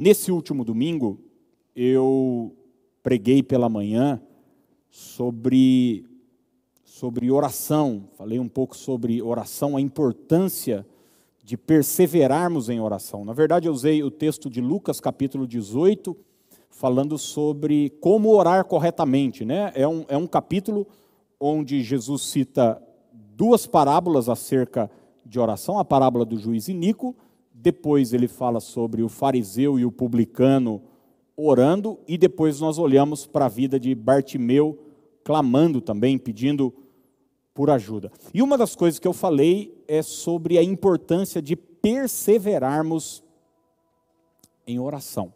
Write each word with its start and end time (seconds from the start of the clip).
Nesse 0.00 0.30
último 0.30 0.64
domingo, 0.64 1.18
eu 1.74 2.54
preguei 3.02 3.42
pela 3.42 3.68
manhã 3.68 4.22
sobre, 4.88 6.06
sobre 6.84 7.32
oração, 7.32 8.04
falei 8.12 8.38
um 8.38 8.46
pouco 8.46 8.76
sobre 8.76 9.20
oração, 9.20 9.76
a 9.76 9.80
importância 9.80 10.86
de 11.42 11.56
perseverarmos 11.56 12.68
em 12.68 12.78
oração. 12.78 13.24
Na 13.24 13.32
verdade, 13.32 13.66
eu 13.66 13.72
usei 13.72 14.00
o 14.04 14.10
texto 14.10 14.48
de 14.48 14.60
Lucas, 14.60 15.00
capítulo 15.00 15.48
18, 15.48 16.16
falando 16.70 17.18
sobre 17.18 17.90
como 18.00 18.28
orar 18.28 18.66
corretamente. 18.66 19.44
Né? 19.44 19.72
É, 19.74 19.88
um, 19.88 20.04
é 20.06 20.16
um 20.16 20.28
capítulo 20.28 20.86
onde 21.40 21.82
Jesus 21.82 22.22
cita 22.22 22.80
duas 23.34 23.66
parábolas 23.66 24.28
acerca 24.28 24.88
de 25.26 25.40
oração, 25.40 25.76
a 25.76 25.84
parábola 25.84 26.24
do 26.24 26.38
juiz 26.38 26.68
Inico 26.68 27.16
depois 27.60 28.12
ele 28.12 28.28
fala 28.28 28.60
sobre 28.60 29.02
o 29.02 29.08
fariseu 29.08 29.78
e 29.78 29.84
o 29.84 29.90
publicano 29.90 30.80
orando, 31.36 31.98
e 32.06 32.16
depois 32.16 32.60
nós 32.60 32.78
olhamos 32.78 33.26
para 33.26 33.46
a 33.46 33.48
vida 33.48 33.78
de 33.78 33.94
Bartimeu 33.94 34.78
clamando 35.24 35.80
também, 35.80 36.18
pedindo 36.18 36.72
por 37.52 37.70
ajuda. 37.70 38.10
E 38.32 38.40
uma 38.42 38.56
das 38.56 38.74
coisas 38.74 38.98
que 38.98 39.06
eu 39.06 39.12
falei 39.12 39.76
é 39.86 40.02
sobre 40.02 40.56
a 40.56 40.62
importância 40.62 41.42
de 41.42 41.56
perseverarmos 41.56 43.22
em 44.66 44.78
oração. 44.78 45.32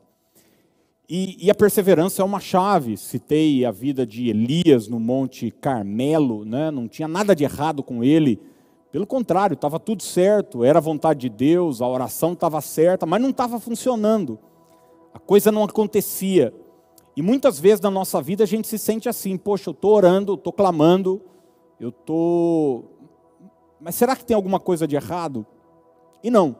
E, 1.09 1.37
e, 1.45 1.51
a 1.51 1.55
perseverança 1.55 2.23
é 2.23 2.25
uma 2.25 2.41
chave. 2.41 2.97
Citei 2.97 3.65
a 3.65 3.71
vida 3.71 4.07
de 4.07 4.29
Elias 4.29 4.89
no 4.89 4.99
Monte 4.99 5.51
Carmelo, 5.51 6.45
né? 6.45 6.71
não 6.71 6.89
tinha 6.89 7.09
nada 7.09 7.35
de 7.35 7.45
errado 7.45 7.83
com 7.83 8.03
ele 8.03 8.41
pelo 8.93 9.07
contrário, 9.07 9.55
estava 9.55 9.81
tudo 9.81 10.03
certo, 10.03 10.63
era 10.63 10.79
a 10.79 10.83
vontade 10.83 11.21
de 11.21 11.31
Deus, 11.31 11.81
a 11.81 11.89
oração 11.89 12.35
estava 12.35 12.61
certa, 12.61 13.07
mas 13.07 13.23
não 13.23 13.31
estava 13.31 13.59
funcionando. 13.59 14.39
A 15.15 15.19
coisa 15.19 15.51
não 15.51 15.65
acontecia. 15.65 16.55
E 17.17 17.23
muitas 17.23 17.59
vezes 17.59 17.81
na 17.81 17.91
nossa 17.91 18.21
vida 18.21 18.45
a 18.45 18.47
gente 18.47 18.69
se 18.69 18.79
sente 18.79 19.09
assim: 19.09 19.39
poxa, 19.39 19.71
eu 19.71 19.73
estou 19.73 19.95
orando, 19.95 20.35
estou 20.35 20.53
clamando, 20.53 21.23
eu 21.81 21.89
estou. 21.89 22.85
Mas 23.81 23.95
será 23.95 24.15
que 24.15 24.27
tem 24.27 24.35
alguma 24.35 24.61
coisa 24.61 24.87
de 24.87 24.95
errado? 24.95 25.47
E 26.23 26.31
não. 26.31 26.55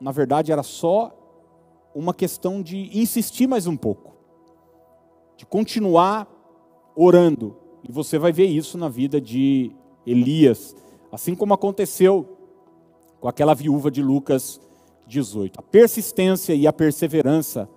Na 0.00 0.10
verdade, 0.10 0.50
era 0.50 0.64
só 0.64 1.16
uma 1.94 2.12
questão 2.12 2.62
de 2.62 2.90
insistir 2.98 3.46
mais 3.46 3.68
um 3.68 3.76
pouco, 3.76 4.16
de 5.36 5.46
continuar 5.46 6.26
orando. 6.96 7.56
E 7.88 7.92
você 7.92 8.18
vai 8.18 8.32
ver 8.32 8.46
isso 8.46 8.76
na 8.76 8.88
vida 8.88 9.20
de 9.20 9.70
Elias 10.04 10.74
Assim 11.16 11.34
como 11.34 11.54
aconteceu 11.54 12.36
com 13.18 13.26
aquela 13.26 13.54
viúva 13.54 13.90
de 13.90 14.02
Lucas 14.02 14.60
18. 15.06 15.58
A 15.58 15.62
persistência 15.62 16.54
e 16.54 16.66
a 16.66 16.72
perseverança 16.74 17.70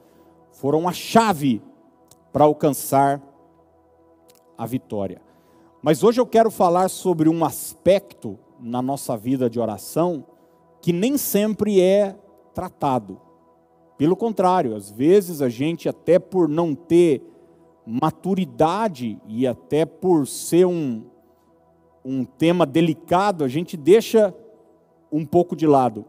foram 0.52 0.90
a 0.90 0.92
chave 0.92 1.62
para 2.34 2.44
alcançar 2.44 3.24
a 4.58 4.66
vitória. 4.66 5.22
Mas 5.82 6.04
hoje 6.04 6.20
eu 6.20 6.26
quero 6.26 6.52
falar 6.52 6.90
sobre 6.90 7.30
um 7.30 7.46
aspecto 7.46 8.38
na 8.60 8.82
nossa 8.82 9.16
vida 9.16 9.50
de 9.50 9.58
oração 9.58 10.26
que 10.82 10.92
nem 10.92 11.18
sempre 11.18 11.80
é 11.80 12.18
tratado. 12.54 13.22
Pelo 13.98 14.18
contrário, 14.18 14.76
às 14.76 14.92
vezes 14.92 15.42
a 15.42 15.48
gente, 15.48 15.88
até 15.88 16.20
por 16.20 16.50
não 16.50 16.76
ter 16.76 17.24
maturidade 17.86 19.18
e 19.26 19.48
até 19.48 19.86
por 19.86 20.28
ser 20.28 20.66
um, 20.66 21.06
um 22.10 22.26
tema 22.26 22.66
delicado, 22.66 23.44
a 23.44 23.48
gente 23.48 23.78
deixa 23.78 24.34
um 25.12 25.24
pouco 25.24 25.56
de 25.56 25.68
lado. 25.68 26.06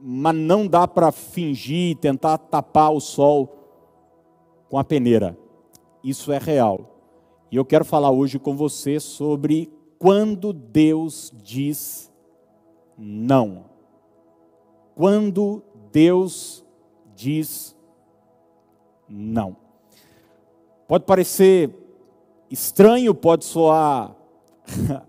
Mas 0.00 0.36
não 0.36 0.64
dá 0.64 0.86
para 0.86 1.10
fingir, 1.10 1.96
tentar 1.96 2.38
tapar 2.38 2.92
o 2.92 3.00
sol 3.00 3.52
com 4.68 4.78
a 4.78 4.84
peneira. 4.84 5.36
Isso 6.04 6.30
é 6.30 6.38
real. 6.38 6.94
E 7.50 7.56
eu 7.56 7.64
quero 7.64 7.84
falar 7.84 8.12
hoje 8.12 8.38
com 8.38 8.54
você 8.54 9.00
sobre 9.00 9.72
quando 9.98 10.52
Deus 10.52 11.32
diz 11.42 12.12
não. 12.96 13.64
Quando 14.94 15.64
Deus 15.90 16.64
diz 17.16 17.74
não. 19.08 19.56
Pode 20.86 21.04
parecer 21.04 21.74
estranho, 22.48 23.12
pode 23.12 23.44
soar 23.44 24.14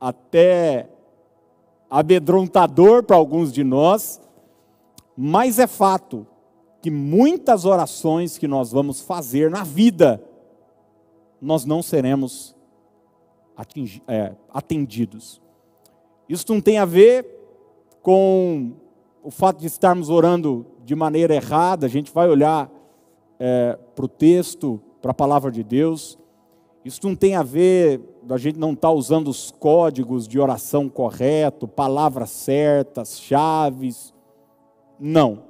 até 0.00 0.88
amedrontador 1.90 3.02
para 3.02 3.16
alguns 3.16 3.52
de 3.52 3.64
nós, 3.64 4.20
mas 5.16 5.58
é 5.58 5.66
fato 5.66 6.26
que 6.80 6.90
muitas 6.90 7.64
orações 7.64 8.38
que 8.38 8.46
nós 8.46 8.70
vamos 8.70 9.00
fazer 9.00 9.50
na 9.50 9.64
vida, 9.64 10.22
nós 11.40 11.64
não 11.64 11.82
seremos 11.82 12.54
atingi, 13.56 14.02
é, 14.06 14.32
atendidos. 14.52 15.40
Isso 16.28 16.44
não 16.48 16.60
tem 16.60 16.78
a 16.78 16.84
ver 16.84 17.26
com 18.02 18.72
o 19.22 19.30
fato 19.30 19.58
de 19.58 19.66
estarmos 19.66 20.08
orando 20.08 20.64
de 20.84 20.94
maneira 20.94 21.34
errada, 21.34 21.86
a 21.86 21.88
gente 21.88 22.12
vai 22.12 22.28
olhar 22.28 22.70
é, 23.38 23.78
para 23.94 24.04
o 24.04 24.08
texto, 24.08 24.80
para 25.02 25.10
a 25.10 25.14
palavra 25.14 25.50
de 25.50 25.62
Deus. 25.62 26.18
Isso 26.88 27.00
não 27.02 27.14
tem 27.14 27.36
a 27.36 27.42
ver 27.42 28.00
a 28.30 28.38
gente 28.38 28.58
não 28.58 28.72
estar 28.72 28.88
tá 28.88 28.94
usando 28.94 29.28
os 29.28 29.50
códigos 29.50 30.26
de 30.26 30.40
oração 30.40 30.88
correto, 30.88 31.68
palavras 31.68 32.30
certas, 32.30 33.20
chaves. 33.20 34.14
Não. 34.98 35.42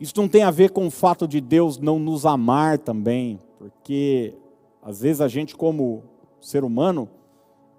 Isso 0.00 0.12
não 0.16 0.26
tem 0.26 0.42
a 0.42 0.50
ver 0.50 0.70
com 0.70 0.88
o 0.88 0.90
fato 0.90 1.28
de 1.28 1.40
Deus 1.40 1.78
não 1.78 2.00
nos 2.00 2.26
amar 2.26 2.78
também, 2.78 3.38
porque 3.60 4.34
às 4.82 5.02
vezes 5.02 5.20
a 5.20 5.28
gente, 5.28 5.54
como 5.54 6.02
ser 6.40 6.64
humano, 6.64 7.08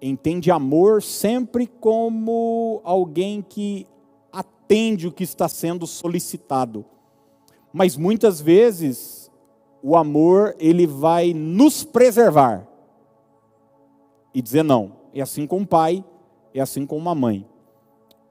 entende 0.00 0.50
amor 0.50 1.02
sempre 1.02 1.66
como 1.66 2.80
alguém 2.84 3.44
que 3.46 3.86
atende 4.32 5.08
o 5.08 5.12
que 5.12 5.24
está 5.24 5.46
sendo 5.46 5.86
solicitado. 5.86 6.86
Mas 7.70 7.98
muitas 7.98 8.40
vezes 8.40 9.21
o 9.82 9.96
amor 9.96 10.54
ele 10.58 10.86
vai 10.86 11.34
nos 11.34 11.82
preservar 11.82 12.66
e 14.32 14.40
dizer 14.40 14.62
não. 14.62 14.92
É 15.12 15.20
assim 15.20 15.46
com 15.46 15.58
um 15.58 15.66
pai, 15.66 16.04
é 16.54 16.60
assim 16.60 16.86
com 16.86 16.96
uma 16.96 17.14
mãe. 17.14 17.46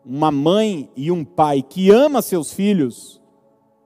Uma 0.03 0.31
mãe 0.31 0.89
e 0.95 1.12
um 1.12 1.23
pai 1.23 1.62
que 1.62 1.91
ama 1.91 2.22
seus 2.22 2.53
filhos, 2.53 3.22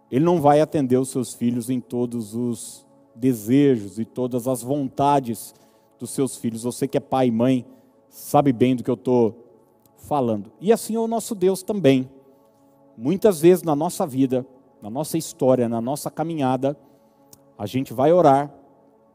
ele 0.09 0.23
não 0.23 0.39
vai 0.39 0.61
atender 0.61 0.97
os 0.97 1.09
seus 1.09 1.33
filhos 1.33 1.69
em 1.69 1.81
todos 1.81 2.35
os 2.35 2.85
desejos 3.15 3.99
e 3.99 4.05
todas 4.05 4.47
as 4.47 4.61
vontades 4.61 5.53
dos 5.99 6.11
seus 6.11 6.37
filhos. 6.37 6.63
Você 6.63 6.87
que 6.87 6.97
é 6.97 7.01
pai 7.01 7.27
e 7.27 7.31
mãe, 7.31 7.65
sabe 8.09 8.53
bem 8.53 8.75
do 8.75 8.83
que 8.83 8.89
eu 8.89 8.95
estou 8.95 9.35
falando. 9.97 10.51
E 10.61 10.71
assim 10.71 10.95
é 10.95 10.99
o 10.99 11.07
nosso 11.07 11.33
Deus 11.35 11.63
também. 11.63 12.09
Muitas 12.97 13.41
vezes 13.41 13.63
na 13.63 13.75
nossa 13.75 14.07
vida, 14.07 14.45
na 14.81 14.89
nossa 14.89 15.17
história, 15.17 15.67
na 15.67 15.81
nossa 15.81 16.09
caminhada, 16.09 16.77
a 17.57 17.65
gente 17.65 17.93
vai 17.93 18.11
orar 18.11 18.53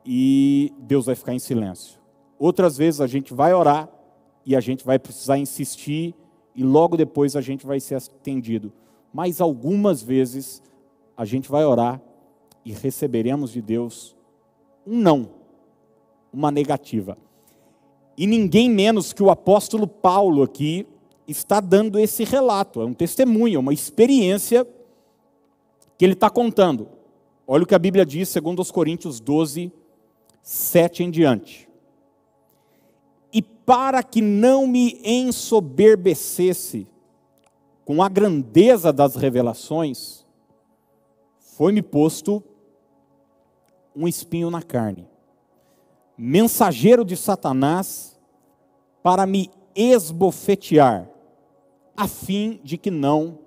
e 0.04 0.72
Deus 0.78 1.06
vai 1.06 1.14
ficar 1.14 1.34
em 1.34 1.38
silêncio. 1.38 1.98
Outras 2.38 2.76
vezes 2.76 3.00
a 3.00 3.06
gente 3.06 3.34
vai 3.34 3.52
orar 3.52 3.88
e 4.44 4.56
a 4.56 4.60
gente 4.60 4.84
vai 4.84 4.98
precisar 4.98 5.38
insistir 5.38 6.14
e 6.54 6.64
logo 6.64 6.96
depois 6.96 7.36
a 7.36 7.40
gente 7.40 7.66
vai 7.66 7.78
ser 7.80 7.96
atendido. 7.96 8.72
Mas 9.12 9.40
algumas 9.40 10.02
vezes 10.02 10.62
a 11.16 11.24
gente 11.24 11.50
vai 11.50 11.64
orar 11.64 12.00
e 12.64 12.72
receberemos 12.72 13.52
de 13.52 13.60
Deus 13.60 14.16
um 14.86 14.98
não, 14.98 15.30
uma 16.32 16.50
negativa. 16.50 17.18
E 18.16 18.26
ninguém 18.26 18.70
menos 18.70 19.12
que 19.12 19.22
o 19.22 19.30
apóstolo 19.30 19.86
Paulo 19.86 20.42
aqui 20.42 20.86
está 21.26 21.60
dando 21.60 21.98
esse 21.98 22.24
relato, 22.24 22.80
é 22.80 22.84
um 22.84 22.92
testemunho, 22.92 23.56
é 23.56 23.60
uma 23.60 23.72
experiência 23.72 24.66
que 25.96 26.04
ele 26.04 26.14
está 26.14 26.28
contando. 26.28 26.88
Olha 27.52 27.64
o 27.64 27.66
que 27.66 27.74
a 27.74 27.78
Bíblia 27.80 28.06
diz, 28.06 28.28
segundo 28.28 28.62
os 28.62 28.70
Coríntios 28.70 29.18
12, 29.18 29.72
7 30.42 31.02
em 31.02 31.10
diante 31.10 31.70
para 33.70 34.02
que 34.02 34.20
não 34.20 34.66
me 34.66 35.00
ensoberbecesse 35.04 36.88
com 37.84 38.02
a 38.02 38.08
grandeza 38.08 38.92
das 38.92 39.14
revelações, 39.14 40.26
foi-me 41.38 41.80
posto 41.80 42.42
um 43.94 44.08
espinho 44.08 44.50
na 44.50 44.60
carne, 44.60 45.06
mensageiro 46.18 47.04
de 47.04 47.16
Satanás, 47.16 48.18
para 49.04 49.24
me 49.24 49.48
esbofetear, 49.72 51.08
a 51.96 52.08
fim 52.08 52.60
de 52.64 52.76
que 52.76 52.90
não 52.90 53.38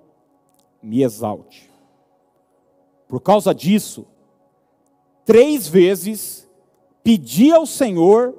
me 0.82 1.02
exalte. 1.02 1.70
Por 3.08 3.20
causa 3.20 3.54
disso, 3.54 4.06
três 5.24 5.68
vezes 5.68 6.48
pedi 7.02 7.52
ao 7.52 7.66
Senhor 7.66 8.34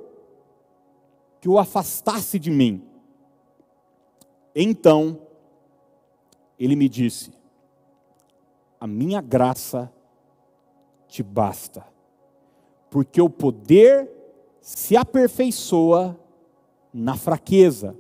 que 1.40 1.48
o 1.48 1.60
afastasse 1.60 2.40
de 2.40 2.50
mim. 2.50 2.84
Então, 4.56 5.20
ele 6.58 6.76
me 6.76 6.90
disse: 6.90 7.32
a 8.80 8.88
minha 8.88 9.22
graça 9.22 9.92
te 11.08 11.22
basta, 11.22 11.86
porque 12.90 13.22
o 13.22 13.30
poder 13.30 14.10
se 14.62 14.98
aperfeiçoa 14.98 16.20
na 16.94 17.16
fraqueza. 17.16 17.96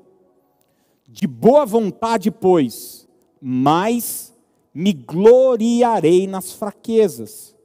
De 1.07 1.27
boa 1.27 1.65
vontade, 1.65 2.31
pois, 2.31 3.07
mais 3.39 4.34
me 4.75 4.91
gloriarei 4.91 6.27
nas 6.27 6.51
fraquezas, 6.51 7.55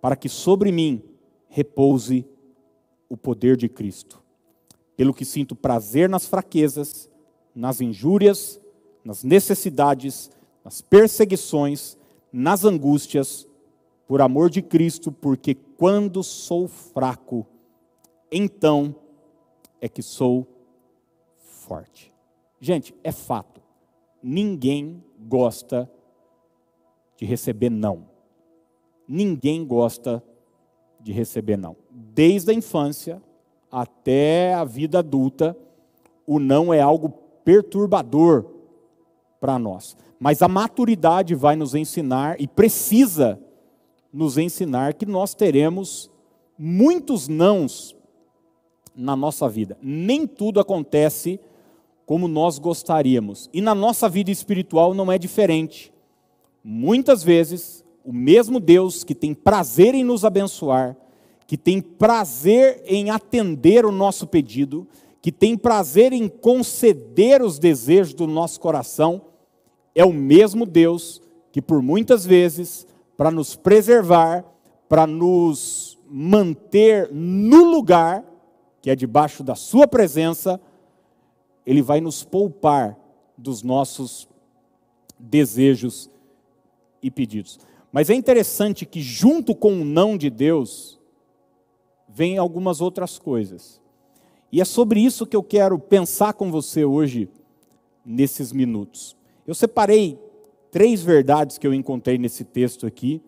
para 0.00 0.14
que 0.14 0.28
sobre 0.28 0.70
mim 0.70 1.02
repouse 1.48 2.24
o 3.08 3.16
poder 3.16 3.56
de 3.56 3.68
Cristo. 3.68 4.22
Pelo 4.96 5.12
que 5.12 5.24
sinto 5.24 5.56
prazer 5.56 6.08
nas 6.08 6.24
fraquezas, 6.24 7.10
nas 7.52 7.80
injúrias, 7.80 8.60
nas 9.04 9.24
necessidades, 9.24 10.30
nas 10.64 10.80
perseguições, 10.80 11.98
nas 12.32 12.64
angústias, 12.64 13.48
por 14.06 14.20
amor 14.20 14.48
de 14.48 14.62
Cristo, 14.62 15.10
porque 15.10 15.52
quando 15.52 16.22
sou 16.22 16.68
fraco, 16.68 17.44
então 18.30 18.94
é 19.80 19.88
que 19.88 20.00
sou 20.00 20.46
forte. 21.38 22.12
Gente, 22.60 22.94
é 23.02 23.10
fato. 23.10 23.60
Ninguém 24.22 25.02
gosta 25.18 25.90
de 25.90 25.95
receber 27.24 27.70
não. 27.70 28.04
Ninguém 29.08 29.64
gosta 29.64 30.22
de 31.00 31.12
receber 31.12 31.56
não. 31.56 31.76
Desde 31.90 32.50
a 32.50 32.54
infância 32.54 33.22
até 33.70 34.54
a 34.54 34.64
vida 34.64 34.98
adulta, 34.98 35.56
o 36.26 36.38
não 36.38 36.74
é 36.74 36.80
algo 36.80 37.10
perturbador 37.44 38.44
para 39.40 39.58
nós. 39.58 39.96
Mas 40.18 40.42
a 40.42 40.48
maturidade 40.48 41.34
vai 41.34 41.56
nos 41.56 41.74
ensinar 41.74 42.40
e 42.40 42.48
precisa 42.48 43.40
nos 44.12 44.38
ensinar 44.38 44.94
que 44.94 45.06
nós 45.06 45.34
teremos 45.34 46.10
muitos 46.58 47.28
nãos 47.28 47.94
na 48.94 49.14
nossa 49.14 49.48
vida. 49.48 49.76
Nem 49.82 50.26
tudo 50.26 50.58
acontece 50.58 51.38
como 52.06 52.26
nós 52.26 52.58
gostaríamos. 52.58 53.50
E 53.52 53.60
na 53.60 53.74
nossa 53.74 54.08
vida 54.08 54.30
espiritual 54.30 54.94
não 54.94 55.12
é 55.12 55.18
diferente. 55.18 55.92
Muitas 56.68 57.22
vezes, 57.22 57.84
o 58.04 58.12
mesmo 58.12 58.58
Deus 58.58 59.04
que 59.04 59.14
tem 59.14 59.32
prazer 59.32 59.94
em 59.94 60.02
nos 60.02 60.24
abençoar, 60.24 60.96
que 61.46 61.56
tem 61.56 61.80
prazer 61.80 62.82
em 62.86 63.08
atender 63.08 63.86
o 63.86 63.92
nosso 63.92 64.26
pedido, 64.26 64.84
que 65.22 65.30
tem 65.30 65.56
prazer 65.56 66.12
em 66.12 66.26
conceder 66.26 67.40
os 67.40 67.60
desejos 67.60 68.14
do 68.14 68.26
nosso 68.26 68.58
coração, 68.58 69.22
é 69.94 70.04
o 70.04 70.12
mesmo 70.12 70.66
Deus 70.66 71.22
que 71.52 71.62
por 71.62 71.80
muitas 71.80 72.26
vezes, 72.26 72.84
para 73.16 73.30
nos 73.30 73.54
preservar, 73.54 74.44
para 74.88 75.06
nos 75.06 75.96
manter 76.10 77.08
no 77.12 77.64
lugar, 77.64 78.24
que 78.82 78.90
é 78.90 78.96
debaixo 78.96 79.44
da 79.44 79.54
Sua 79.54 79.86
presença, 79.86 80.60
Ele 81.64 81.80
vai 81.80 82.00
nos 82.00 82.24
poupar 82.24 82.98
dos 83.38 83.62
nossos 83.62 84.28
desejos 85.16 86.10
e 87.06 87.10
pedidos. 87.10 87.58
Mas 87.92 88.10
é 88.10 88.14
interessante 88.14 88.84
que, 88.84 89.00
junto 89.00 89.54
com 89.54 89.80
o 89.80 89.84
não 89.84 90.18
de 90.18 90.28
Deus, 90.28 91.00
vem 92.08 92.36
algumas 92.36 92.80
outras 92.80 93.18
coisas. 93.18 93.80
E 94.50 94.60
é 94.60 94.64
sobre 94.64 95.00
isso 95.00 95.26
que 95.26 95.36
eu 95.36 95.42
quero 95.42 95.78
pensar 95.78 96.34
com 96.34 96.50
você 96.50 96.84
hoje, 96.84 97.28
nesses 98.04 98.52
minutos. 98.52 99.16
Eu 99.46 99.54
separei 99.54 100.18
três 100.70 101.02
verdades 101.02 101.58
que 101.58 101.66
eu 101.66 101.72
encontrei 101.72 102.18
nesse 102.18 102.44
texto 102.44 102.86
aqui, 102.86 103.22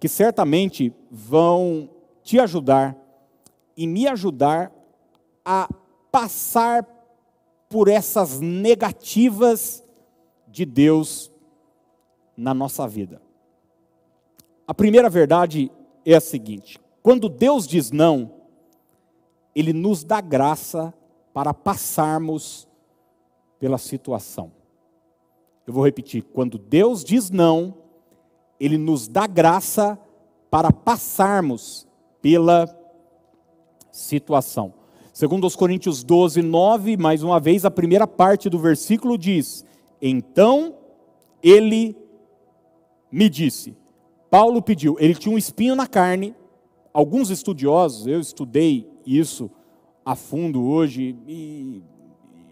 que 0.00 0.08
certamente 0.08 0.92
vão 1.10 1.90
te 2.22 2.38
ajudar 2.38 2.96
e 3.76 3.86
me 3.86 4.06
ajudar 4.06 4.72
a 5.44 5.68
passar 6.10 6.86
por 7.68 7.88
essas 7.88 8.40
negativas 8.40 9.84
de 10.46 10.64
Deus 10.64 11.30
na 12.38 12.54
nossa 12.54 12.86
vida. 12.86 13.20
A 14.64 14.72
primeira 14.72 15.10
verdade 15.10 15.72
é 16.06 16.14
a 16.14 16.20
seguinte: 16.20 16.80
quando 17.02 17.28
Deus 17.28 17.66
diz 17.66 17.90
não, 17.90 18.32
Ele 19.56 19.72
nos 19.72 20.04
dá 20.04 20.20
graça 20.20 20.94
para 21.34 21.52
passarmos 21.52 22.68
pela 23.58 23.76
situação. 23.76 24.52
Eu 25.66 25.72
vou 25.72 25.84
repetir: 25.84 26.22
quando 26.22 26.58
Deus 26.58 27.02
diz 27.02 27.28
não, 27.28 27.74
Ele 28.60 28.78
nos 28.78 29.08
dá 29.08 29.26
graça 29.26 29.98
para 30.48 30.72
passarmos 30.72 31.88
pela 32.22 32.68
situação. 33.90 34.74
Segundo 35.12 35.44
os 35.44 35.56
Coríntios 35.56 36.04
12, 36.04 36.40
9, 36.42 36.96
mais 36.96 37.24
uma 37.24 37.40
vez, 37.40 37.64
a 37.64 37.70
primeira 37.70 38.06
parte 38.06 38.48
do 38.48 38.60
versículo 38.60 39.18
diz: 39.18 39.64
Então 40.00 40.76
ele 41.42 41.96
me 43.10 43.28
disse. 43.28 43.76
Paulo 44.30 44.60
pediu, 44.60 44.96
ele 44.98 45.14
tinha 45.14 45.34
um 45.34 45.38
espinho 45.38 45.74
na 45.74 45.86
carne. 45.86 46.34
Alguns 46.92 47.30
estudiosos, 47.30 48.06
eu 48.06 48.20
estudei 48.20 48.90
isso 49.06 49.50
a 50.04 50.14
fundo 50.14 50.62
hoje 50.64 51.16
e, 51.26 51.82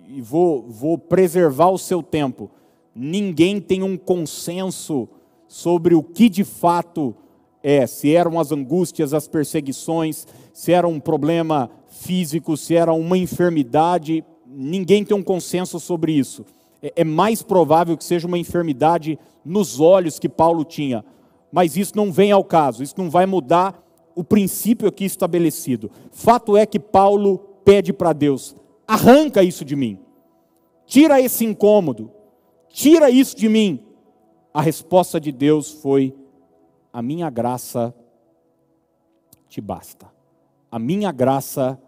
e 0.08 0.20
vou, 0.20 0.62
vou 0.69 0.99
preservar 0.99 1.70
o 1.70 1.79
seu 1.79 2.03
tempo. 2.03 2.50
Ninguém 2.94 3.61
tem 3.61 3.82
um 3.82 3.97
consenso 3.97 5.08
sobre 5.49 5.94
o 5.94 6.03
que 6.03 6.29
de 6.29 6.44
fato 6.44 7.14
é, 7.62 7.87
se 7.87 8.14
eram 8.14 8.38
as 8.38 8.53
angústias, 8.53 9.12
as 9.12 9.26
perseguições, 9.26 10.26
se 10.53 10.73
era 10.73 10.87
um 10.87 11.00
problema 11.00 11.70
físico, 11.88 12.56
se 12.56 12.75
era 12.75 12.93
uma 12.93 13.19
enfermidade, 13.19 14.25
ninguém 14.47 15.05
tem 15.05 15.17
um 15.17 15.23
consenso 15.23 15.81
sobre 15.81 16.12
isso. 16.12 16.44
É, 16.82 16.93
é 16.96 17.05
mais 17.05 17.43
provável 17.43 17.96
que 17.96 18.05
seja 18.05 18.26
uma 18.26 18.38
enfermidade 18.38 19.19
nos 19.44 19.81
olhos 19.81 20.19
que 20.19 20.28
Paulo 20.28 20.64
tinha, 20.64 21.05
mas 21.52 21.76
isso 21.76 21.96
não 21.96 22.11
vem 22.12 22.32
ao 22.32 22.44
caso, 22.44 22.82
isso 22.82 22.94
não 22.99 23.08
vai 23.08 23.26
mudar 23.26 23.82
o 24.14 24.25
princípio 24.25 24.88
aqui 24.88 25.05
estabelecido. 25.05 25.90
Fato 26.11 26.56
é 26.56 26.67
que 26.67 26.81
Paulo 26.81 27.38
pede 27.64 27.93
para 27.93 28.12
Deus: 28.12 28.56
arranca 28.87 29.43
isso 29.43 29.64
de 29.64 29.76
mim, 29.76 29.99
tira 30.87 31.20
esse 31.20 31.44
incômodo, 31.44 32.11
tira 32.69 33.11
isso 33.11 33.37
de 33.37 33.49
mim. 33.49 33.82
A 34.52 34.62
resposta 34.62 35.20
de 35.20 35.31
Deus 35.31 35.70
foi: 35.70 36.14
a 36.93 37.02
minha 37.02 37.29
graça 37.29 37.94
te 39.48 39.60
basta. 39.60 40.10
A 40.70 40.79
minha 40.79 41.12
graça 41.12 41.81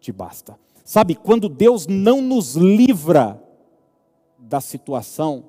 te 0.00 0.12
basta. 0.12 0.58
Sabe, 0.86 1.16
quando 1.16 1.48
Deus 1.48 1.88
não 1.88 2.22
nos 2.22 2.54
livra 2.54 3.42
da 4.38 4.60
situação, 4.60 5.46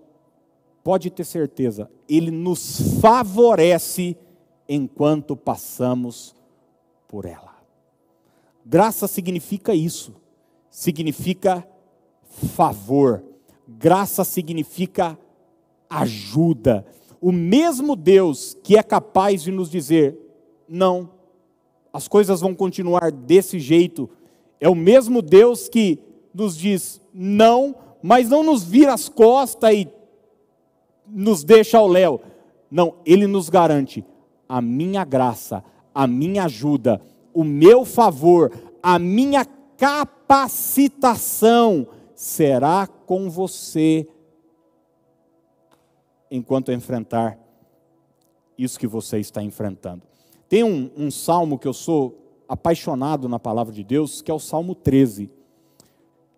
pode 0.84 1.12
ter 1.12 1.26
certeza, 1.26 1.92
Ele 2.10 2.32
nos 2.32 3.00
favorece 3.00 4.18
enquanto 4.68 5.38
passamos 5.38 6.36
por 7.08 7.26
ela. 7.26 7.56
Graça 8.66 9.08
significa 9.08 9.76
isso, 9.76 10.16
significa 10.72 11.64
favor, 12.56 13.24
graça 13.68 14.24
significa 14.24 15.20
ajuda. 15.88 16.84
O 17.22 17.32
mesmo 17.32 17.96
Deus 17.96 18.58
que 18.64 18.76
é 18.76 18.82
capaz 18.82 19.44
de 19.44 19.52
nos 19.52 19.70
dizer: 19.70 20.18
não, 20.68 21.12
as 21.94 22.08
coisas 22.08 22.42
vão 22.42 22.56
continuar 22.56 23.12
desse 23.12 23.60
jeito, 23.60 24.10
é 24.60 24.68
o 24.70 24.76
mesmo 24.76 25.22
Deus 25.22 25.70
que 25.70 26.00
nos 26.34 26.58
diz 26.58 27.00
não, 27.14 27.76
mas 28.02 28.30
não 28.30 28.44
nos 28.44 28.64
vira 28.64 28.94
as 28.94 29.08
costas 29.10 29.74
e 29.74 29.88
nos 31.08 31.44
deixa 31.44 31.78
ao 31.78 31.88
léu. 31.88 32.22
Não, 32.70 32.96
Ele 33.06 33.28
nos 33.28 33.50
garante 33.50 34.04
a 34.48 34.62
minha 34.62 35.04
graça, 35.04 35.64
a 35.94 36.08
minha 36.08 36.46
ajuda, 36.46 37.02
o 37.34 37.44
meu 37.44 37.84
favor, 37.86 38.52
a 38.82 38.98
minha 39.00 39.46
capacitação 39.78 41.88
será 42.16 42.88
com 42.88 43.30
você 43.30 44.08
enquanto 46.30 46.72
enfrentar 46.72 47.38
isso 48.58 48.80
que 48.80 48.88
você 48.88 49.20
está 49.20 49.44
enfrentando. 49.44 50.02
Tem 50.50 50.64
um, 50.64 50.90
um 50.98 51.12
salmo 51.12 51.60
que 51.60 51.68
eu 51.68 51.74
sou 51.74 52.27
apaixonado 52.48 53.28
na 53.28 53.40
palavra 53.40 53.74
de 53.74 53.84
Deus, 53.84 54.22
que 54.22 54.32
é 54.32 54.34
o 54.34 54.40
Salmo 54.40 54.74
13. 54.74 55.30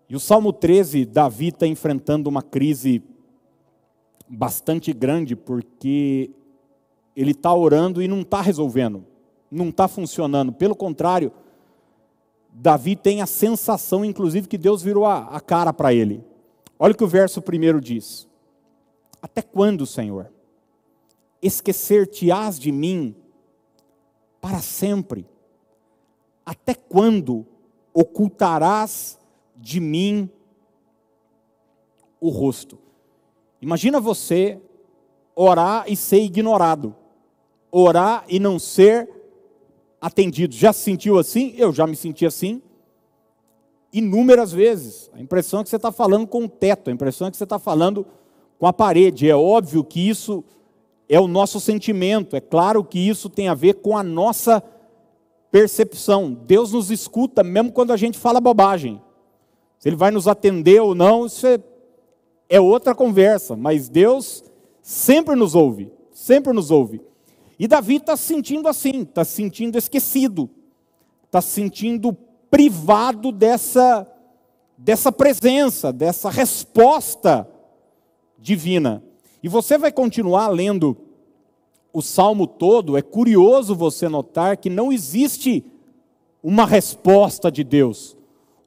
E 0.08 0.16
o 0.16 0.20
Salmo 0.20 0.52
13, 0.52 1.04
Davi 1.04 1.48
está 1.48 1.66
enfrentando 1.66 2.28
uma 2.28 2.42
crise 2.42 3.02
bastante 4.28 4.92
grande, 4.92 5.36
porque 5.36 6.30
ele 7.14 7.30
está 7.30 7.54
orando 7.54 8.02
e 8.02 8.08
não 8.08 8.22
está 8.22 8.40
resolvendo, 8.40 9.04
não 9.50 9.68
está 9.68 9.86
funcionando. 9.86 10.52
Pelo 10.52 10.74
contrário, 10.74 11.32
Davi 12.52 12.96
tem 12.96 13.22
a 13.22 13.26
sensação, 13.26 14.04
inclusive, 14.04 14.48
que 14.48 14.58
Deus 14.58 14.82
virou 14.82 15.06
a, 15.06 15.24
a 15.26 15.40
cara 15.40 15.72
para 15.72 15.94
ele. 15.94 16.24
Olha 16.78 16.92
o 16.92 16.96
que 16.96 17.04
o 17.04 17.08
verso 17.08 17.40
primeiro 17.40 17.80
diz: 17.80 18.26
Até 19.22 19.42
quando, 19.42 19.86
Senhor? 19.86 20.30
esquecer-te-ás 21.42 22.58
de 22.58 22.70
mim 22.70 23.14
para 24.40 24.60
sempre? 24.60 25.26
Até 26.50 26.74
quando 26.74 27.46
ocultarás 27.94 29.16
de 29.56 29.78
mim 29.78 30.28
o 32.20 32.28
rosto? 32.28 32.76
Imagina 33.62 34.00
você 34.00 34.60
orar 35.32 35.84
e 35.86 35.94
ser 35.94 36.18
ignorado, 36.18 36.92
orar 37.70 38.24
e 38.28 38.40
não 38.40 38.58
ser 38.58 39.08
atendido. 40.00 40.52
Já 40.52 40.72
se 40.72 40.80
sentiu 40.80 41.20
assim? 41.20 41.54
Eu 41.56 41.72
já 41.72 41.86
me 41.86 41.94
senti 41.94 42.26
assim 42.26 42.60
inúmeras 43.92 44.50
vezes. 44.50 45.08
A 45.12 45.20
impressão 45.20 45.60
é 45.60 45.62
que 45.62 45.70
você 45.70 45.76
está 45.76 45.92
falando 45.92 46.26
com 46.26 46.46
o 46.46 46.48
teto, 46.48 46.90
a 46.90 46.92
impressão 46.92 47.28
é 47.28 47.30
que 47.30 47.36
você 47.36 47.44
está 47.44 47.60
falando 47.60 48.04
com 48.58 48.66
a 48.66 48.72
parede. 48.72 49.30
É 49.30 49.36
óbvio 49.36 49.84
que 49.84 50.00
isso 50.00 50.42
é 51.08 51.20
o 51.20 51.28
nosso 51.28 51.60
sentimento, 51.60 52.34
é 52.34 52.40
claro 52.40 52.82
que 52.82 52.98
isso 52.98 53.30
tem 53.30 53.46
a 53.46 53.54
ver 53.54 53.74
com 53.74 53.96
a 53.96 54.02
nossa 54.02 54.60
percepção. 55.50 56.32
Deus 56.32 56.72
nos 56.72 56.90
escuta 56.90 57.42
mesmo 57.42 57.72
quando 57.72 57.92
a 57.92 57.96
gente 57.96 58.18
fala 58.18 58.40
bobagem. 58.40 59.00
Se 59.78 59.88
Ele 59.88 59.96
vai 59.96 60.10
nos 60.10 60.28
atender 60.28 60.80
ou 60.80 60.94
não, 60.94 61.26
isso 61.26 61.46
é, 61.46 61.58
é 62.48 62.60
outra 62.60 62.94
conversa, 62.94 63.56
mas 63.56 63.88
Deus 63.88 64.44
sempre 64.82 65.34
nos 65.34 65.54
ouve, 65.54 65.92
sempre 66.12 66.52
nos 66.52 66.70
ouve. 66.70 67.00
E 67.58 67.66
Davi 67.66 67.96
está 67.96 68.16
se 68.16 68.24
sentindo 68.24 68.68
assim, 68.68 69.02
está 69.02 69.24
se 69.24 69.32
sentindo 69.32 69.76
esquecido, 69.76 70.48
está 71.26 71.40
se 71.40 71.50
sentindo 71.50 72.16
privado 72.50 73.30
dessa, 73.30 74.06
dessa 74.76 75.12
presença, 75.12 75.92
dessa 75.92 76.30
resposta 76.30 77.48
divina. 78.38 79.02
E 79.42 79.48
você 79.48 79.78
vai 79.78 79.92
continuar 79.92 80.48
lendo 80.48 80.96
o 81.92 82.00
salmo 82.00 82.46
todo, 82.46 82.96
é 82.96 83.02
curioso 83.02 83.74
você 83.74 84.08
notar 84.08 84.56
que 84.56 84.70
não 84.70 84.92
existe 84.92 85.64
uma 86.42 86.64
resposta 86.64 87.50
de 87.50 87.64
Deus, 87.64 88.16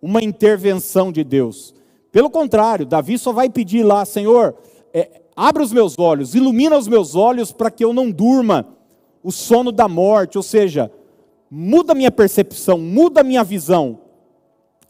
uma 0.02 0.22
intervenção 0.24 1.12
de 1.12 1.24
Deus. 1.24 1.74
Pelo 2.12 2.30
contrário, 2.30 2.86
Davi 2.86 3.18
só 3.18 3.32
vai 3.32 3.50
pedir 3.50 3.84
lá, 3.84 4.06
Senhor, 4.06 4.56
é, 4.94 5.22
abre 5.36 5.64
os 5.64 5.72
meus 5.72 5.98
olhos, 5.98 6.36
ilumina 6.36 6.78
os 6.78 6.88
meus 6.88 7.16
olhos 7.16 7.52
para 7.52 7.72
que 7.72 7.84
eu 7.84 7.94
não 7.94 8.12
durma 8.12 8.68
o 9.24 9.32
sono 9.32 9.72
da 9.72 9.88
morte, 9.88 10.38
ou 10.38 10.44
seja, 10.44 10.92
muda 11.50 11.96
minha 11.96 12.12
percepção, 12.12 12.78
muda 12.78 13.24
minha 13.24 13.44
visão, 13.44 14.00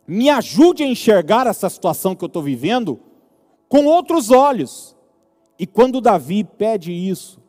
me 0.08 0.30
ajude 0.30 0.84
a 0.84 0.88
enxergar 0.88 1.48
essa 1.48 1.70
situação 1.70 2.16
que 2.16 2.24
eu 2.24 2.28
estou 2.28 2.42
vivendo 2.42 3.00
com 3.70 3.86
outros 3.86 4.32
olhos. 4.32 4.96
E 5.58 5.66
quando 5.66 6.02
Davi 6.02 6.44
pede 6.44 6.92
isso, 6.92 7.40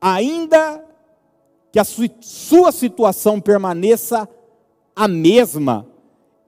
ainda 0.00 0.84
que 1.70 1.78
a 1.78 1.84
sua 1.84 2.72
situação 2.72 3.40
permaneça 3.40 4.28
a 4.94 5.06
mesma, 5.06 5.86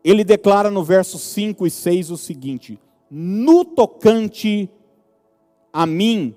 ele 0.03 0.25
declara 0.25 0.71
no 0.71 0.83
verso 0.83 1.19
5 1.19 1.67
e 1.67 1.71
6 1.71 2.11
o 2.11 2.17
seguinte: 2.17 2.79
No 3.11 3.65
tocante 3.65 4.69
a 5.73 5.87
mim, 5.87 6.35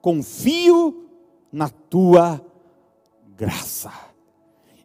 confio 0.00 1.08
na 1.52 1.68
tua 1.68 2.40
graça. 3.36 3.92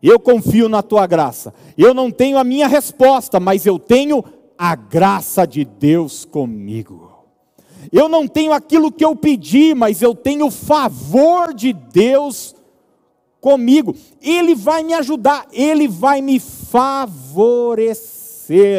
Eu 0.02 0.20
confio 0.20 0.68
na 0.68 0.82
tua 0.82 1.06
graça. 1.06 1.54
Eu 1.78 1.94
não 1.94 2.12
tenho 2.12 2.38
a 2.38 2.44
minha 2.44 2.68
resposta, 2.68 3.40
mas 3.40 3.66
eu 3.66 3.78
tenho 3.78 4.24
a 4.58 4.76
graça 4.76 5.46
de 5.46 5.64
Deus 5.64 6.26
comigo. 6.26 7.11
Eu 7.92 8.10
não 8.10 8.28
tenho 8.28 8.52
aquilo 8.52 8.92
que 8.92 9.06
eu 9.06 9.16
pedi, 9.16 9.74
mas 9.74 10.02
eu 10.02 10.14
tenho 10.14 10.48
o 10.48 10.52
favor 10.52 11.54
de 11.54 11.72
Deus 11.72 12.54
comigo. 13.40 13.96
Ele 14.22 14.54
vai 14.54 14.84
me 14.84 14.94
ajudar, 14.94 15.48
ele 15.54 15.88
vai 15.88 16.22
me 16.22 16.40
favorecer 16.40 17.96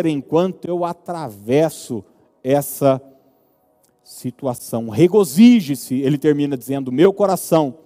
enquanto 0.07 0.67
eu 0.67 0.85
atravesso 0.85 2.05
essa 2.45 3.01
situação. 4.03 4.89
Regozije-se, 4.91 5.95
ele 6.01 6.19
termina 6.19 6.57
dizendo: 6.57 6.93
Meu 6.93 7.13
coração, 7.13 7.79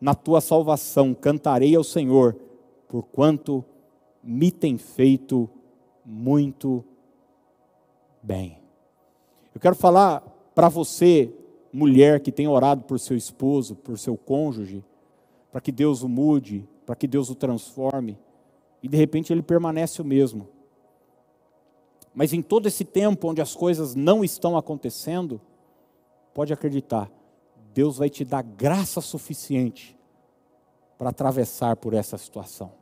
na 0.00 0.14
tua 0.14 0.40
salvação, 0.40 1.12
cantarei 1.14 1.74
ao 1.74 1.82
Senhor 1.82 2.36
porquanto 2.88 3.64
me 4.22 4.50
tem 4.50 4.78
feito 4.78 5.48
muito 6.04 6.84
bem. 8.22 8.58
Eu 9.54 9.60
quero 9.60 9.74
falar 9.74 10.22
para 10.56 10.70
você, 10.70 11.30
mulher 11.70 12.18
que 12.20 12.32
tem 12.32 12.48
orado 12.48 12.84
por 12.84 12.98
seu 12.98 13.14
esposo, 13.14 13.76
por 13.76 13.98
seu 13.98 14.16
cônjuge, 14.16 14.82
para 15.52 15.60
que 15.60 15.70
Deus 15.70 16.02
o 16.02 16.08
mude, 16.08 16.66
para 16.86 16.96
que 16.96 17.06
Deus 17.06 17.28
o 17.28 17.34
transforme, 17.34 18.18
e 18.82 18.88
de 18.88 18.96
repente 18.96 19.30
ele 19.30 19.42
permanece 19.42 20.00
o 20.00 20.04
mesmo. 20.04 20.48
Mas 22.14 22.32
em 22.32 22.40
todo 22.40 22.66
esse 22.66 22.86
tempo 22.86 23.28
onde 23.28 23.42
as 23.42 23.54
coisas 23.54 23.94
não 23.94 24.24
estão 24.24 24.56
acontecendo, 24.56 25.42
pode 26.32 26.54
acreditar, 26.54 27.10
Deus 27.74 27.98
vai 27.98 28.08
te 28.08 28.24
dar 28.24 28.42
graça 28.42 29.02
suficiente 29.02 29.94
para 30.96 31.10
atravessar 31.10 31.76
por 31.76 31.92
essa 31.92 32.16
situação. 32.16 32.72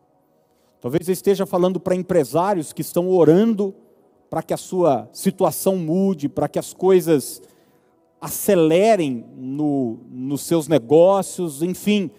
Talvez 0.80 1.08
eu 1.08 1.12
esteja 1.12 1.44
falando 1.44 1.80
para 1.80 1.96
empresários 1.96 2.72
que 2.72 2.82
estão 2.82 3.08
orando 3.08 3.74
para 4.30 4.44
que 4.44 4.54
a 4.54 4.56
sua 4.56 5.08
situação 5.12 5.76
mude, 5.76 6.28
para 6.28 6.48
que 6.48 6.58
as 6.58 6.72
coisas 6.72 7.42
acelerem 8.24 9.26
no, 9.36 9.98
nos 10.08 10.40
seus 10.40 10.66
negócios, 10.66 11.62
enfim, 11.62 12.10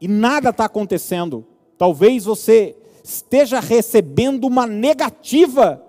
e 0.00 0.08
nada 0.08 0.48
está 0.48 0.64
acontecendo. 0.64 1.46
Talvez 1.76 2.24
você 2.24 2.74
esteja 3.04 3.60
recebendo 3.60 4.46
uma 4.46 4.66
negativa 4.66 5.84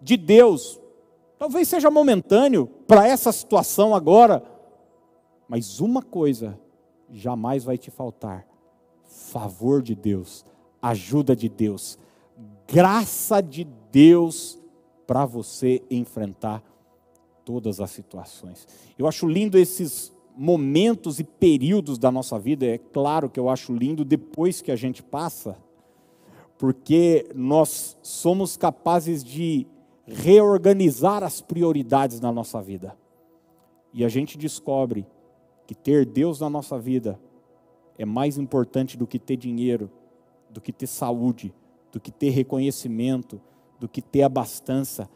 de 0.00 0.16
Deus. 0.16 0.80
Talvez 1.40 1.66
seja 1.66 1.90
momentâneo 1.90 2.68
para 2.86 3.08
essa 3.08 3.32
situação 3.32 3.96
agora, 3.96 4.44
mas 5.48 5.80
uma 5.80 6.02
coisa 6.02 6.56
jamais 7.10 7.64
vai 7.64 7.76
te 7.76 7.90
faltar: 7.90 8.46
favor 9.02 9.82
de 9.82 9.96
Deus, 9.96 10.46
ajuda 10.80 11.34
de 11.34 11.48
Deus, 11.48 11.98
graça 12.68 13.40
de 13.40 13.66
Deus 13.90 14.56
para 15.04 15.26
você 15.26 15.82
enfrentar 15.90 16.62
todas 17.46 17.80
as 17.80 17.92
situações. 17.92 18.66
Eu 18.98 19.06
acho 19.06 19.26
lindo 19.26 19.56
esses 19.56 20.12
momentos 20.36 21.20
e 21.20 21.24
períodos 21.24 21.96
da 21.96 22.10
nossa 22.10 22.38
vida, 22.38 22.66
é 22.66 22.76
claro 22.76 23.30
que 23.30 23.40
eu 23.40 23.48
acho 23.48 23.72
lindo 23.72 24.04
depois 24.04 24.60
que 24.60 24.72
a 24.72 24.76
gente 24.76 25.02
passa, 25.02 25.56
porque 26.58 27.30
nós 27.34 27.96
somos 28.02 28.56
capazes 28.56 29.22
de 29.24 29.66
reorganizar 30.04 31.22
as 31.22 31.40
prioridades 31.40 32.20
na 32.20 32.32
nossa 32.32 32.60
vida. 32.60 32.96
E 33.94 34.04
a 34.04 34.08
gente 34.08 34.36
descobre 34.36 35.06
que 35.66 35.74
ter 35.74 36.04
Deus 36.04 36.40
na 36.40 36.50
nossa 36.50 36.78
vida 36.78 37.18
é 37.96 38.04
mais 38.04 38.36
importante 38.36 38.96
do 38.96 39.06
que 39.06 39.18
ter 39.18 39.36
dinheiro, 39.36 39.90
do 40.50 40.60
que 40.60 40.72
ter 40.72 40.86
saúde, 40.86 41.54
do 41.92 42.00
que 42.00 42.10
ter 42.10 42.30
reconhecimento, 42.30 43.40
do 43.78 43.88
que 43.88 44.02
ter 44.02 44.22
abastança. 44.22 45.08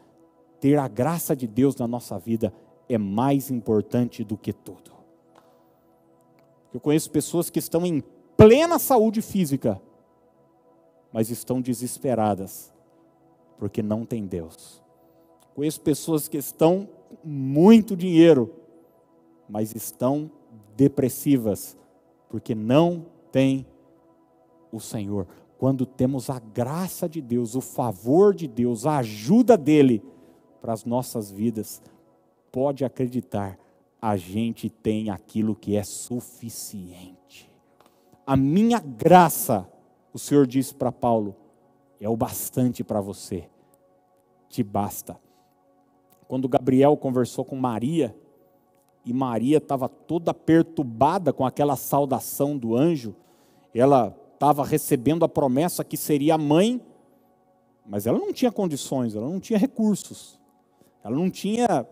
Ter 0.61 0.77
a 0.77 0.87
graça 0.87 1.35
de 1.35 1.47
Deus 1.47 1.75
na 1.75 1.87
nossa 1.87 2.19
vida 2.19 2.53
é 2.87 2.95
mais 2.95 3.49
importante 3.49 4.23
do 4.23 4.37
que 4.37 4.53
tudo. 4.53 4.91
Eu 6.71 6.79
conheço 6.79 7.09
pessoas 7.09 7.49
que 7.49 7.57
estão 7.57 7.83
em 7.83 8.03
plena 8.37 8.77
saúde 8.77 9.23
física, 9.23 9.81
mas 11.11 11.31
estão 11.31 11.59
desesperadas, 11.59 12.71
porque 13.57 13.81
não 13.81 14.05
tem 14.05 14.27
Deus. 14.27 14.83
Conheço 15.55 15.81
pessoas 15.81 16.27
que 16.27 16.37
estão 16.37 16.87
com 17.09 17.27
muito 17.27 17.97
dinheiro, 17.97 18.53
mas 19.49 19.75
estão 19.75 20.29
depressivas, 20.77 21.75
porque 22.29 22.53
não 22.53 23.07
tem 23.31 23.65
o 24.71 24.79
Senhor. 24.79 25.27
Quando 25.57 25.87
temos 25.87 26.29
a 26.29 26.37
graça 26.37 27.09
de 27.09 27.19
Deus, 27.19 27.55
o 27.55 27.61
favor 27.61 28.35
de 28.35 28.47
Deus, 28.47 28.85
a 28.85 28.99
ajuda 28.99 29.57
dEle 29.57 30.03
para 30.61 30.73
as 30.73 30.85
nossas 30.85 31.31
vidas, 31.31 31.81
pode 32.51 32.85
acreditar, 32.85 33.57
a 34.01 34.15
gente 34.15 34.69
tem 34.69 35.09
aquilo 35.09 35.55
que 35.55 35.75
é 35.75 35.83
suficiente. 35.83 37.51
A 38.25 38.37
minha 38.37 38.79
graça, 38.79 39.67
o 40.13 40.19
Senhor 40.19 40.45
disse 40.45 40.73
para 40.73 40.91
Paulo, 40.91 41.35
é 41.99 42.07
o 42.07 42.15
bastante 42.15 42.83
para 42.83 43.01
você, 43.01 43.49
te 44.47 44.63
basta. 44.63 45.19
Quando 46.27 46.47
Gabriel 46.47 46.95
conversou 46.95 47.43
com 47.43 47.55
Maria, 47.55 48.15
e 49.05 49.13
Maria 49.13 49.57
estava 49.57 49.89
toda 49.89 50.33
perturbada 50.33 51.33
com 51.33 51.45
aquela 51.45 51.75
saudação 51.75 52.57
do 52.57 52.75
anjo. 52.75 53.15
Ela 53.73 54.15
estava 54.33 54.63
recebendo 54.65 55.25
a 55.25 55.29
promessa 55.29 55.83
que 55.83 55.97
seria 55.97 56.37
mãe, 56.37 56.81
mas 57.85 58.05
ela 58.05 58.19
não 58.19 58.31
tinha 58.31 58.51
condições, 58.51 59.15
ela 59.15 59.27
não 59.27 59.39
tinha 59.39 59.57
recursos, 59.57 60.39
ela 61.03 61.15
não 61.15 61.29
tinha 61.29 61.85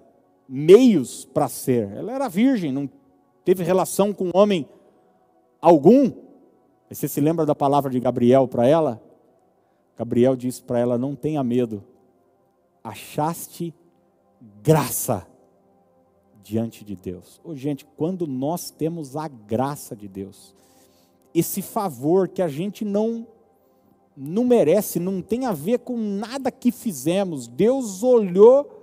meios 0.48 1.26
para 1.26 1.48
ser. 1.48 1.92
Ela 1.92 2.14
era 2.14 2.28
virgem, 2.28 2.72
não 2.72 2.90
teve 3.44 3.64
relação 3.64 4.14
com 4.14 4.32
homem 4.34 4.68
algum. 5.62 6.12
Você 6.90 7.08
se 7.08 7.22
lembra 7.22 7.46
da 7.46 7.54
palavra 7.54 7.92
de 7.92 8.00
Gabriel 8.00 8.48
para 8.48 8.68
ela? 8.68 9.02
Gabriel 9.98 10.36
disse 10.36 10.64
para 10.64 10.80
ela: 10.80 10.98
Não 10.98 11.16
tenha 11.16 11.44
medo, 11.44 11.84
achaste 12.84 13.74
graça 14.64 15.28
diante 16.42 16.84
de 16.84 16.96
Deus. 16.96 17.40
Oh, 17.44 17.56
gente, 17.56 17.86
quando 17.98 18.26
nós 18.26 18.72
temos 18.72 19.16
a 19.16 19.28
graça 19.28 19.96
de 19.96 20.08
Deus, 20.08 20.56
esse 21.34 21.62
favor 21.62 22.28
que 22.28 22.42
a 22.42 22.48
gente 22.48 22.84
não 22.84 23.28
não 24.22 24.44
merece, 24.44 25.00
não 25.00 25.22
tem 25.22 25.46
a 25.46 25.54
ver 25.54 25.80
com 25.80 25.96
nada 25.96 26.52
que 26.52 26.74
fizemos. 26.74 27.48
Deus 27.48 28.04
olhou 28.04 28.79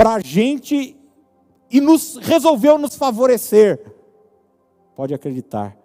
para 0.00 0.14
a 0.14 0.20
gente 0.20 0.96
e 1.70 1.78
nos 1.78 2.16
resolveu 2.16 2.78
nos 2.78 2.96
favorecer. 2.96 3.94
Pode 4.96 5.12
acreditar, 5.12 5.76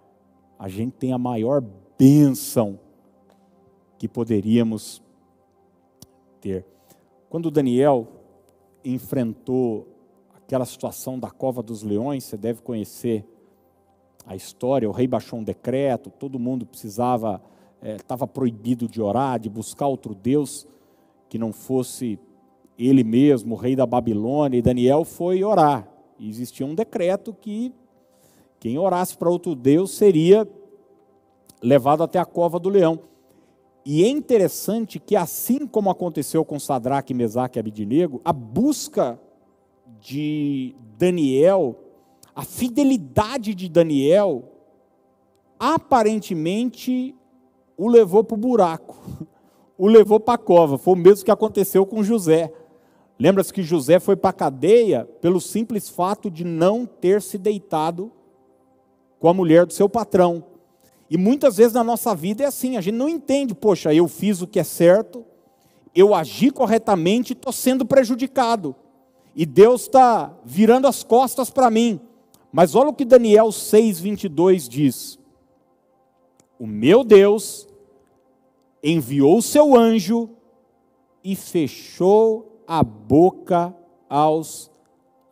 a 0.58 0.70
gente 0.70 0.94
tem 0.94 1.12
a 1.12 1.18
maior 1.18 1.62
bênção 1.98 2.80
que 3.98 4.08
poderíamos 4.08 5.02
ter. 6.40 6.64
Quando 7.28 7.50
Daniel 7.50 8.08
enfrentou 8.82 9.86
aquela 10.34 10.64
situação 10.64 11.18
da 11.18 11.30
cova 11.30 11.62
dos 11.62 11.82
leões, 11.82 12.24
você 12.24 12.38
deve 12.38 12.62
conhecer 12.62 13.22
a 14.24 14.34
história, 14.34 14.88
o 14.88 14.92
rei 14.92 15.06
baixou 15.06 15.40
um 15.40 15.44
decreto, 15.44 16.08
todo 16.08 16.38
mundo 16.38 16.64
precisava 16.64 17.42
estava 17.82 18.24
é, 18.24 18.28
proibido 18.28 18.88
de 18.88 19.02
orar, 19.02 19.38
de 19.38 19.50
buscar 19.50 19.88
outro 19.88 20.14
Deus 20.14 20.66
que 21.28 21.36
não 21.36 21.52
fosse 21.52 22.18
ele 22.78 23.04
mesmo, 23.04 23.54
o 23.54 23.58
rei 23.58 23.74
da 23.74 23.86
Babilônia, 23.86 24.58
e 24.58 24.62
Daniel 24.62 25.04
foi 25.04 25.42
orar. 25.42 25.88
E 26.18 26.28
existia 26.28 26.66
um 26.66 26.74
decreto 26.74 27.34
que 27.34 27.72
quem 28.58 28.78
orasse 28.78 29.16
para 29.16 29.30
outro 29.30 29.54
Deus 29.54 29.92
seria 29.92 30.48
levado 31.62 32.02
até 32.02 32.18
a 32.18 32.24
cova 32.24 32.58
do 32.58 32.68
leão. 32.68 33.00
E 33.84 34.02
é 34.02 34.08
interessante 34.08 34.98
que, 34.98 35.14
assim 35.14 35.66
como 35.66 35.90
aconteceu 35.90 36.44
com 36.44 36.58
Sadraque, 36.58 37.14
Mesaque 37.14 37.58
e 37.58 37.60
Abidinego, 37.60 38.20
a 38.24 38.32
busca 38.32 39.20
de 40.00 40.74
Daniel, 40.98 41.78
a 42.34 42.42
fidelidade 42.42 43.54
de 43.54 43.68
Daniel, 43.68 44.44
aparentemente 45.58 47.14
o 47.76 47.88
levou 47.88 48.24
para 48.24 48.34
o 48.34 48.38
buraco, 48.38 48.96
o 49.78 49.86
levou 49.86 50.18
para 50.18 50.34
a 50.34 50.38
cova. 50.38 50.78
Foi 50.78 50.94
o 50.94 50.96
mesmo 50.96 51.24
que 51.24 51.30
aconteceu 51.30 51.86
com 51.86 52.02
José. 52.02 52.52
Lembra-se 53.18 53.52
que 53.52 53.62
José 53.62 53.98
foi 53.98 54.14
para 54.14 54.30
a 54.30 54.34
cadeia 54.34 55.08
pelo 55.20 55.40
simples 55.40 55.88
fato 55.88 56.30
de 56.30 56.44
não 56.44 56.84
ter 56.84 57.22
se 57.22 57.38
deitado 57.38 58.12
com 59.18 59.28
a 59.28 59.34
mulher 59.34 59.64
do 59.64 59.72
seu 59.72 59.88
patrão. 59.88 60.44
E 61.08 61.16
muitas 61.16 61.56
vezes 61.56 61.72
na 61.72 61.84
nossa 61.84 62.14
vida 62.14 62.42
é 62.44 62.46
assim, 62.46 62.76
a 62.76 62.80
gente 62.80 62.94
não 62.94 63.08
entende, 63.08 63.54
poxa, 63.54 63.94
eu 63.94 64.06
fiz 64.08 64.42
o 64.42 64.46
que 64.46 64.58
é 64.58 64.64
certo, 64.64 65.24
eu 65.94 66.14
agi 66.14 66.50
corretamente 66.50 67.32
e 67.32 67.34
estou 67.34 67.52
sendo 67.52 67.86
prejudicado. 67.86 68.76
E 69.34 69.46
Deus 69.46 69.82
está 69.82 70.34
virando 70.44 70.86
as 70.86 71.02
costas 71.02 71.48
para 71.48 71.70
mim. 71.70 72.00
Mas 72.52 72.74
olha 72.74 72.88
o 72.90 72.94
que 72.94 73.04
Daniel 73.04 73.48
6,22 73.48 74.68
diz: 74.68 75.18
O 76.58 76.66
meu 76.66 77.04
Deus 77.04 77.68
enviou 78.82 79.38
o 79.38 79.42
seu 79.42 79.76
anjo 79.76 80.30
e 81.22 81.34
fechou 81.34 82.55
a 82.66 82.82
boca 82.82 83.74
aos 84.08 84.70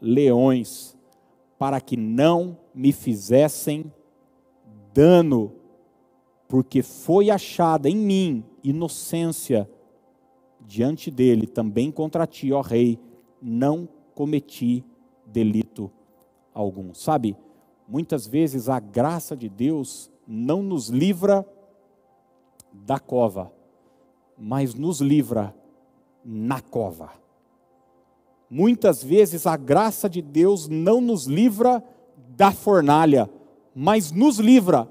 leões, 0.01 0.97
para 1.59 1.81
que 1.81 1.97
não 1.97 2.59
me 2.75 2.93
fizessem 2.93 3.93
dano, 4.93 5.53
porque 6.49 6.83
foi 6.83 7.31
achada 7.31 7.89
em 7.89 7.97
mim 7.97 8.45
inocência 8.63 9.69
diante 10.61 11.11
dele, 11.11 11.47
também 11.47 11.91
contra 11.91 12.27
ti, 12.27 12.53
ó 12.53 12.61
rei, 12.61 12.99
não 13.41 13.89
cometi 14.15 14.85
delito 15.27 15.91
algum. 16.53 16.95
Sabe, 16.95 17.37
muitas 17.87 18.27
vezes 18.27 18.69
a 18.69 18.79
graça 18.79 19.37
de 19.37 19.49
Deus 19.49 20.11
não 20.27 20.63
nos 20.63 20.89
livra 20.89 21.47
da 22.73 22.99
cova, 22.99 23.53
mas 24.39 24.75
nos 24.75 25.01
livra 25.01 25.55
na 26.25 26.61
cova. 26.61 27.24
Muitas 28.57 29.03
vezes 29.03 29.49
a 29.49 29.57
graça 29.57 30.09
de 30.09 30.23
Deus 30.23 30.69
não 30.69 31.01
nos 31.01 31.25
livra 31.27 31.83
da 32.37 32.53
fornalha, 32.53 33.29
mas 33.75 34.13
nos 34.13 34.39
livra 34.39 34.89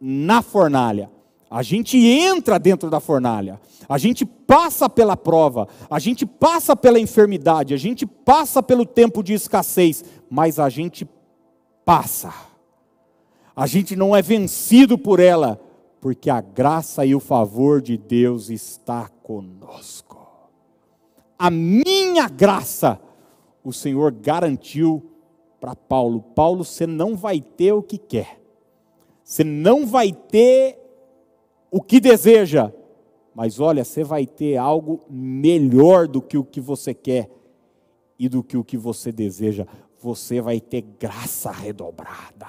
na 0.00 0.42
fornalha. 0.42 1.10
A 1.50 1.60
gente 1.60 1.98
entra 1.98 2.56
dentro 2.56 2.88
da 2.88 3.00
fornalha, 3.00 3.60
a 3.88 3.98
gente 3.98 4.24
passa 4.24 4.88
pela 4.88 5.16
prova, 5.16 5.66
a 5.90 5.98
gente 5.98 6.24
passa 6.24 6.76
pela 6.76 7.00
enfermidade, 7.00 7.74
a 7.74 7.76
gente 7.76 8.06
passa 8.06 8.62
pelo 8.62 8.86
tempo 8.86 9.24
de 9.24 9.32
escassez, 9.32 10.04
mas 10.30 10.60
a 10.60 10.68
gente 10.68 11.04
passa. 11.84 12.32
A 13.56 13.66
gente 13.66 13.96
não 13.96 14.14
é 14.14 14.22
vencido 14.22 14.96
por 14.96 15.18
ela, 15.18 15.60
porque 16.00 16.30
a 16.30 16.40
graça 16.40 17.04
e 17.04 17.12
o 17.12 17.18
favor 17.18 17.82
de 17.82 17.96
Deus 17.96 18.50
está 18.50 19.08
conosco. 19.20 20.13
A 21.38 21.50
minha 21.50 22.28
graça, 22.28 23.00
o 23.62 23.72
Senhor 23.72 24.12
garantiu 24.12 25.02
para 25.60 25.74
Paulo: 25.74 26.20
Paulo, 26.20 26.64
você 26.64 26.86
não 26.86 27.16
vai 27.16 27.40
ter 27.40 27.72
o 27.72 27.82
que 27.82 27.98
quer, 27.98 28.40
você 29.22 29.42
não 29.42 29.86
vai 29.86 30.12
ter 30.12 30.78
o 31.70 31.80
que 31.80 31.98
deseja, 31.98 32.72
mas 33.34 33.58
olha, 33.58 33.84
você 33.84 34.04
vai 34.04 34.26
ter 34.26 34.56
algo 34.56 35.00
melhor 35.10 36.06
do 36.06 36.22
que 36.22 36.38
o 36.38 36.44
que 36.44 36.60
você 36.60 36.94
quer 36.94 37.28
e 38.18 38.28
do 38.28 38.44
que 38.44 38.56
o 38.56 38.62
que 38.62 38.76
você 38.76 39.10
deseja. 39.10 39.66
Você 39.98 40.40
vai 40.40 40.60
ter 40.60 40.82
graça 40.82 41.50
redobrada, 41.50 42.46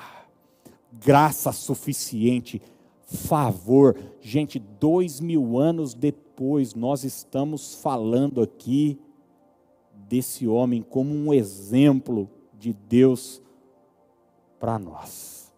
graça 0.92 1.52
suficiente 1.52 2.62
favor. 3.06 3.98
Gente, 4.20 4.60
dois 4.60 5.20
mil 5.20 5.58
anos 5.58 5.94
depois, 5.94 6.74
nós 6.74 7.04
estamos 7.04 7.76
falando 7.76 8.42
aqui 8.42 9.00
desse 10.08 10.48
homem 10.48 10.82
como 10.82 11.14
um 11.14 11.34
exemplo 11.34 12.30
de 12.54 12.74
Deus 12.74 13.42
para 14.60 14.78
nós. 14.80 15.54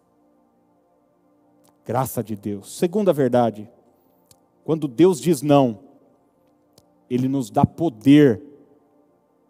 Graça 1.84 2.22
de 2.22 2.36
Deus. 2.36 2.76
Segunda 2.76 3.12
verdade, 3.12 3.68
quando 4.64 4.86
Deus 4.86 5.20
diz 5.20 5.40
não, 5.40 5.80
Ele 7.08 7.28
nos 7.28 7.50
dá 7.50 7.64
poder 7.64 8.42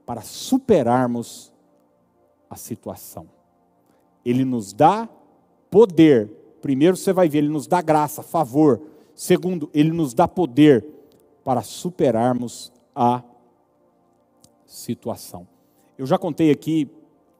para 0.06 0.22
superarmos 0.22 1.52
a 2.48 2.56
situação. 2.56 3.28
Ele 4.24 4.44
nos 4.44 4.72
dá 4.72 5.08
poder 5.70 6.30
Primeiro, 6.60 6.96
você 6.96 7.12
vai 7.12 7.28
ver, 7.28 7.38
ele 7.38 7.48
nos 7.48 7.66
dá 7.66 7.80
graça, 7.80 8.22
favor. 8.22 8.80
Segundo, 9.14 9.70
ele 9.72 9.90
nos 9.90 10.14
dá 10.14 10.26
poder 10.26 10.84
para 11.44 11.62
superarmos 11.62 12.72
a 12.94 13.22
situação. 14.66 15.46
Eu 15.96 16.06
já 16.06 16.18
contei 16.18 16.50
aqui 16.50 16.90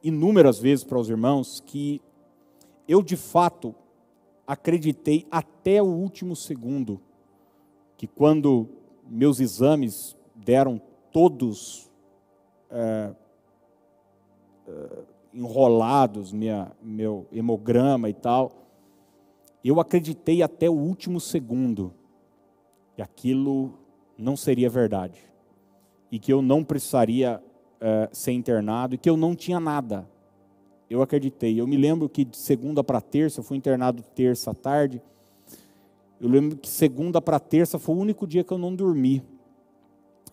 inúmeras 0.03 0.59
vezes 0.59 0.85
para 0.85 0.99
os 0.99 1.09
irmãos 1.09 1.63
que 1.65 2.01
eu 2.87 3.03
de 3.03 3.17
fato 3.17 3.75
acreditei 4.47 5.27
até 5.31 5.83
o 5.83 5.87
último 5.87 6.35
segundo 6.35 7.01
que 7.99 8.07
quando 8.07 8.69
meus 9.07 9.41
exames 9.41 10.17
deram 10.35 10.81
todos 11.13 11.91
é, 12.71 13.11
é, 14.69 14.89
enrolados, 15.35 16.33
minha, 16.33 16.71
meu 16.81 17.27
hemograma 17.33 18.09
e 18.09 18.15
tal, 18.15 18.53
eu 19.69 19.81
acreditei 19.81 20.43
até 20.43 20.69
o 20.69 20.75
último 20.75 21.21
segundo 21.21 21.93
que 22.95 23.03
aquilo 23.03 23.75
não 24.17 24.37
seria 24.37 24.71
verdade 24.71 25.21
e 26.11 26.19
que 26.19 26.33
eu 26.33 26.41
não 26.41 26.65
precisaria 26.65 27.43
uh, 27.77 28.09
ser 28.11 28.33
internado 28.33 28.95
e 28.95 28.99
que 28.99 29.09
eu 29.09 29.17
não 29.17 29.35
tinha 29.35 29.61
nada. 29.61 30.09
Eu 30.89 31.03
acreditei. 31.03 31.61
Eu 31.61 31.67
me 31.67 31.77
lembro 31.77 32.09
que 32.09 32.25
de 32.25 32.37
segunda 32.37 32.83
para 32.83 33.01
terça, 33.01 33.41
eu 33.41 33.45
fui 33.45 33.57
internado 33.57 34.03
terça 34.03 34.53
à 34.53 34.55
tarde. 34.55 35.03
Eu 36.21 36.29
lembro 36.29 36.57
que 36.57 36.69
segunda 36.69 37.21
para 37.21 37.39
terça 37.39 37.79
foi 37.79 37.95
o 37.95 37.99
único 37.99 38.27
dia 38.27 38.43
que 38.43 38.53
eu 38.53 38.59
não 38.59 38.75
dormi. 38.75 39.23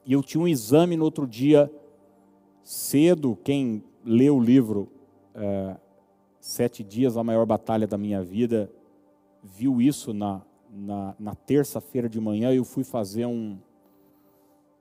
E 0.06 0.14
eu 0.14 0.24
tinha 0.24 0.42
um 0.42 0.48
exame 0.48 0.96
no 0.96 1.04
outro 1.04 1.28
dia 1.28 1.70
cedo. 2.64 3.38
Quem 3.44 3.84
lê 4.04 4.30
o 4.30 4.40
livro 4.40 4.90
uh, 5.36 5.78
Sete 6.40 6.84
Dias, 6.84 7.18
a 7.18 7.24
Maior 7.24 7.46
Batalha 7.46 7.86
da 7.86 7.98
Minha 7.98 8.24
Vida, 8.24 8.72
viu 9.46 9.82
isso 9.82 10.14
na, 10.14 10.42
na, 10.72 11.16
na 11.20 11.36
terça-feira 11.36 12.10
de 12.10 12.20
manhã. 12.20 12.52
Eu 12.52 12.66
fui 12.66 12.84
fazer 12.84 13.26
um, 13.26 13.58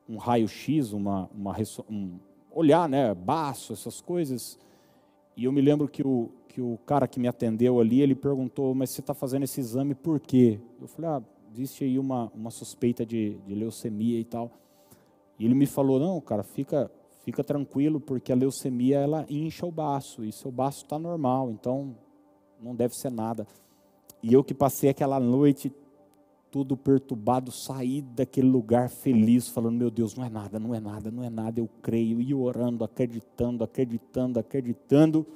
um 0.09 0.16
raio-x, 0.16 0.92
uma, 0.92 1.29
uma, 1.35 1.55
um, 1.88 2.18
olhar, 2.50 2.88
né, 2.88 3.14
baço, 3.14 3.72
essas 3.72 4.00
coisas. 4.00 4.59
E 5.37 5.44
eu 5.44 5.53
me 5.53 5.61
lembro 5.61 5.88
que 5.88 6.07
o, 6.07 6.31
que 6.48 6.61
o 6.61 6.79
cara 6.87 7.07
que 7.07 7.20
me 7.20 7.29
atendeu 7.29 7.81
ali, 7.81 8.00
ele 8.00 8.14
perguntou, 8.14 8.74
mas 8.74 8.90
você 8.90 9.00
está 9.00 9.12
fazendo 9.12 9.42
esse 9.42 9.61
exame 9.61 9.94
por 9.94 10.20
quê? 10.20 10.61
Eu 10.81 10.87
falei, 10.87 11.11
ah, 11.11 11.22
existe 11.53 11.85
aí 11.85 11.98
uma, 11.98 12.31
uma 12.35 12.50
suspeita 12.50 13.05
de, 13.05 13.37
de 13.46 13.55
leucemia 13.55 14.18
e 14.18 14.24
tal. 14.24 14.50
E 15.38 15.44
ele 15.44 15.55
me 15.55 15.66
falou, 15.66 15.98
não, 15.98 16.20
cara, 16.20 16.44
fica, 16.44 16.90
fica 17.24 17.42
tranquilo, 17.42 18.00
porque 18.00 18.33
a 18.33 18.37
leucemia, 18.37 18.98
ela 18.98 19.27
incha 19.29 19.66
o 19.66 19.72
baço, 19.72 20.24
e 20.24 20.33
seu 20.33 20.53
baço 20.53 20.85
está 20.85 20.98
normal, 20.98 21.50
então 21.50 21.96
não 22.62 22.74
deve 22.74 22.94
ser 22.94 23.11
nada. 23.11 23.46
E 24.25 24.33
eu 24.33 24.43
que 24.43 24.55
passei 24.55 24.89
aquela 24.89 25.21
noite 25.21 25.71
tudo 26.51 26.79
perturbado, 26.79 27.53
saí 27.53 28.01
daquele 28.01 28.49
lugar 28.49 28.89
feliz, 28.89 29.49
falando: 29.49 29.77
Meu 29.77 29.91
Deus, 29.91 30.15
não 30.15 30.25
é 30.25 30.31
nada, 30.31 30.59
não 30.59 30.75
é 30.75 30.81
nada, 30.81 31.11
não 31.11 31.23
é 31.23 31.29
nada, 31.29 31.61
eu 31.61 31.69
creio, 31.83 32.23
e 32.23 32.33
orando, 32.33 32.85
acreditando, 32.85 33.63
acreditando, 33.63 34.41
acreditando. 34.41 35.27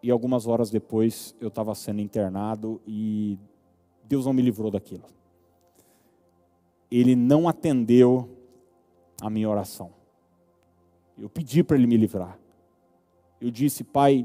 E 0.00 0.12
algumas 0.12 0.46
horas 0.46 0.70
depois 0.70 1.34
eu 1.40 1.48
estava 1.48 1.74
sendo 1.74 2.00
internado 2.00 2.80
e 2.86 3.36
Deus 4.04 4.24
não 4.24 4.32
me 4.32 4.40
livrou 4.40 4.70
daquilo. 4.70 5.02
Ele 6.88 7.16
não 7.16 7.48
atendeu 7.48 8.30
a 9.20 9.28
minha 9.28 9.50
oração. 9.50 9.90
Eu 11.18 11.28
pedi 11.28 11.64
para 11.64 11.76
ele 11.76 11.88
me 11.88 11.96
livrar. 11.96 12.38
Eu 13.40 13.50
disse, 13.50 13.82
Pai, 13.82 14.24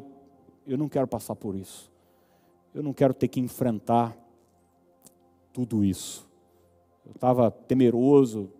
eu 0.68 0.78
não 0.78 0.88
quero 0.88 1.08
passar 1.08 1.36
por 1.36 1.56
isso. 1.56 1.95
Eu 2.76 2.84
não 2.84 2.92
quero 2.92 3.14
ter 3.14 3.30
que 3.30 3.40
enfrentar 3.40 4.18
tudo 5.54 5.86
isso. 5.86 6.28
Eu 7.06 7.14
estava 7.14 7.50
temeroso, 7.50 8.52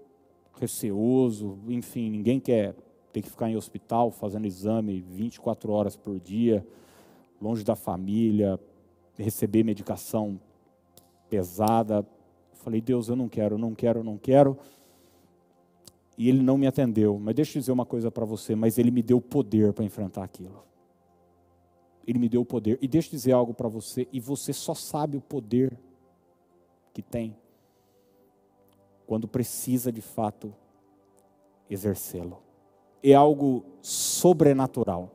receoso, 0.58 1.60
enfim, 1.68 2.10
ninguém 2.10 2.40
quer 2.40 2.74
ter 3.12 3.22
que 3.22 3.30
ficar 3.30 3.50
em 3.50 3.58
hospital 3.58 4.10
fazendo 4.12 4.48
exame 4.48 5.02
24 5.02 5.70
horas 5.70 5.98
por 5.98 6.18
dia, 6.18 6.66
longe 7.42 7.62
da 7.62 7.76
família, 7.76 8.58
receber 9.18 9.66
medicação 9.66 10.40
pesada. 11.30 12.08
Falei, 12.54 12.80
Deus, 12.80 13.10
eu 13.10 13.18
não 13.18 13.28
quero, 13.28 13.58
não 13.58 13.76
quero, 13.76 14.02
não 14.02 14.18
quero. 14.18 14.58
E 16.18 16.30
ele 16.30 16.42
não 16.42 16.58
me 16.58 16.68
atendeu. 16.68 17.20
Mas 17.20 17.36
deixa 17.36 17.58
eu 17.58 17.60
dizer 17.60 17.74
uma 17.74 17.86
coisa 17.86 18.10
para 18.10 18.24
você, 18.24 18.56
mas 18.56 18.78
ele 18.78 18.92
me 18.92 19.02
deu 19.02 19.20
poder 19.20 19.74
para 19.74 19.84
enfrentar 19.84 20.24
aquilo. 20.24 20.64
Ele 22.08 22.20
me 22.20 22.30
deu 22.30 22.42
o 22.42 22.46
poder. 22.46 22.78
E 22.82 22.88
deixa 22.88 23.10
eu 23.10 23.12
dizer 23.12 23.32
algo 23.32 23.54
para 23.54 23.68
você, 23.68 24.08
e 24.12 24.20
você 24.20 24.54
só 24.54 24.74
sabe 24.74 25.18
o 25.18 25.22
poder 25.22 25.78
que 26.94 27.02
tem 27.02 27.36
quando 29.06 29.28
precisa 29.28 29.92
de 29.92 30.02
fato 30.02 30.54
exercê-lo. 31.70 32.42
É 33.04 33.14
algo 33.14 33.64
sobrenatural. 33.82 35.12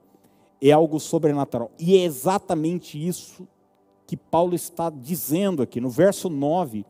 É 0.61 0.70
algo 0.70 1.00
sobrenatural. 1.00 1.70
E 1.79 1.96
é 1.96 2.05
exatamente 2.05 3.05
isso 3.05 3.48
que 4.07 4.16
Paulo 4.16 4.55
está 4.55 4.90
dizendo 4.90 5.62
aqui. 5.62 5.81
No 5.81 5.88
verso 5.88 6.29
9, 6.29 6.85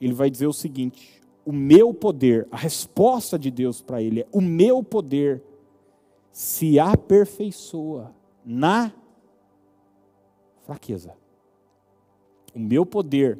ele 0.00 0.12
vai 0.12 0.30
dizer 0.30 0.46
o 0.46 0.52
seguinte: 0.52 1.22
o 1.44 1.52
meu 1.52 1.92
poder, 1.94 2.46
a 2.50 2.56
resposta 2.56 3.38
de 3.38 3.50
Deus 3.50 3.80
para 3.80 4.02
ele 4.02 4.20
é: 4.20 4.26
o 4.30 4.40
meu 4.40 4.82
poder 4.82 5.42
se 6.30 6.78
aperfeiçoa 6.78 8.14
na 8.44 8.92
fraqueza. 10.64 11.14
O 12.54 12.58
meu 12.58 12.84
poder 12.84 13.38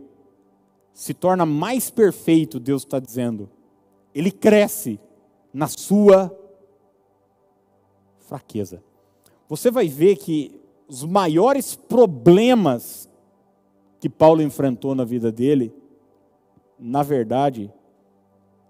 se 0.92 1.12
torna 1.12 1.44
mais 1.44 1.90
perfeito, 1.90 2.60
Deus 2.60 2.82
está 2.82 2.98
dizendo. 2.98 3.50
Ele 4.14 4.30
cresce 4.30 4.98
na 5.52 5.66
sua 5.66 6.36
fraqueza. 8.20 8.82
Você 9.48 9.70
vai 9.70 9.88
ver 9.88 10.16
que 10.16 10.60
os 10.88 11.04
maiores 11.04 11.74
problemas 11.74 13.08
que 14.00 14.08
Paulo 14.08 14.42
enfrentou 14.42 14.94
na 14.94 15.04
vida 15.04 15.32
dele, 15.32 15.74
na 16.78 17.02
verdade, 17.02 17.72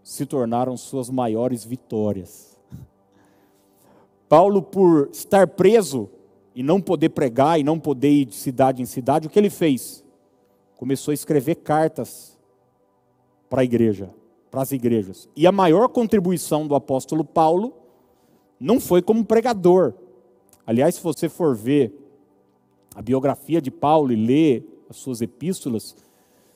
se 0.02 0.24
tornaram 0.26 0.76
suas 0.76 1.10
maiores 1.10 1.64
vitórias. 1.64 2.58
Paulo, 4.28 4.62
por 4.62 5.08
estar 5.10 5.46
preso 5.48 6.08
e 6.54 6.62
não 6.62 6.80
poder 6.80 7.10
pregar 7.10 7.58
e 7.58 7.64
não 7.64 7.78
poder 7.78 8.10
ir 8.10 8.24
de 8.26 8.34
cidade 8.34 8.80
em 8.80 8.86
cidade, 8.86 9.26
o 9.26 9.30
que 9.30 9.38
ele 9.38 9.50
fez? 9.50 10.04
começou 10.76 11.12
a 11.12 11.14
escrever 11.14 11.56
cartas 11.56 12.36
para 13.48 13.62
a 13.62 13.64
igreja, 13.64 14.10
para 14.50 14.62
as 14.62 14.72
igrejas. 14.72 15.28
E 15.36 15.46
a 15.46 15.52
maior 15.52 15.88
contribuição 15.88 16.66
do 16.66 16.74
apóstolo 16.74 17.24
Paulo 17.24 17.72
não 18.58 18.80
foi 18.80 19.00
como 19.00 19.24
pregador. 19.24 19.94
Aliás, 20.66 20.96
se 20.96 21.02
você 21.02 21.28
for 21.28 21.54
ver 21.54 21.92
a 22.94 23.02
biografia 23.02 23.60
de 23.60 23.70
Paulo 23.70 24.12
e 24.12 24.16
ler 24.16 24.84
as 24.88 24.96
suas 24.96 25.20
epístolas, 25.20 25.96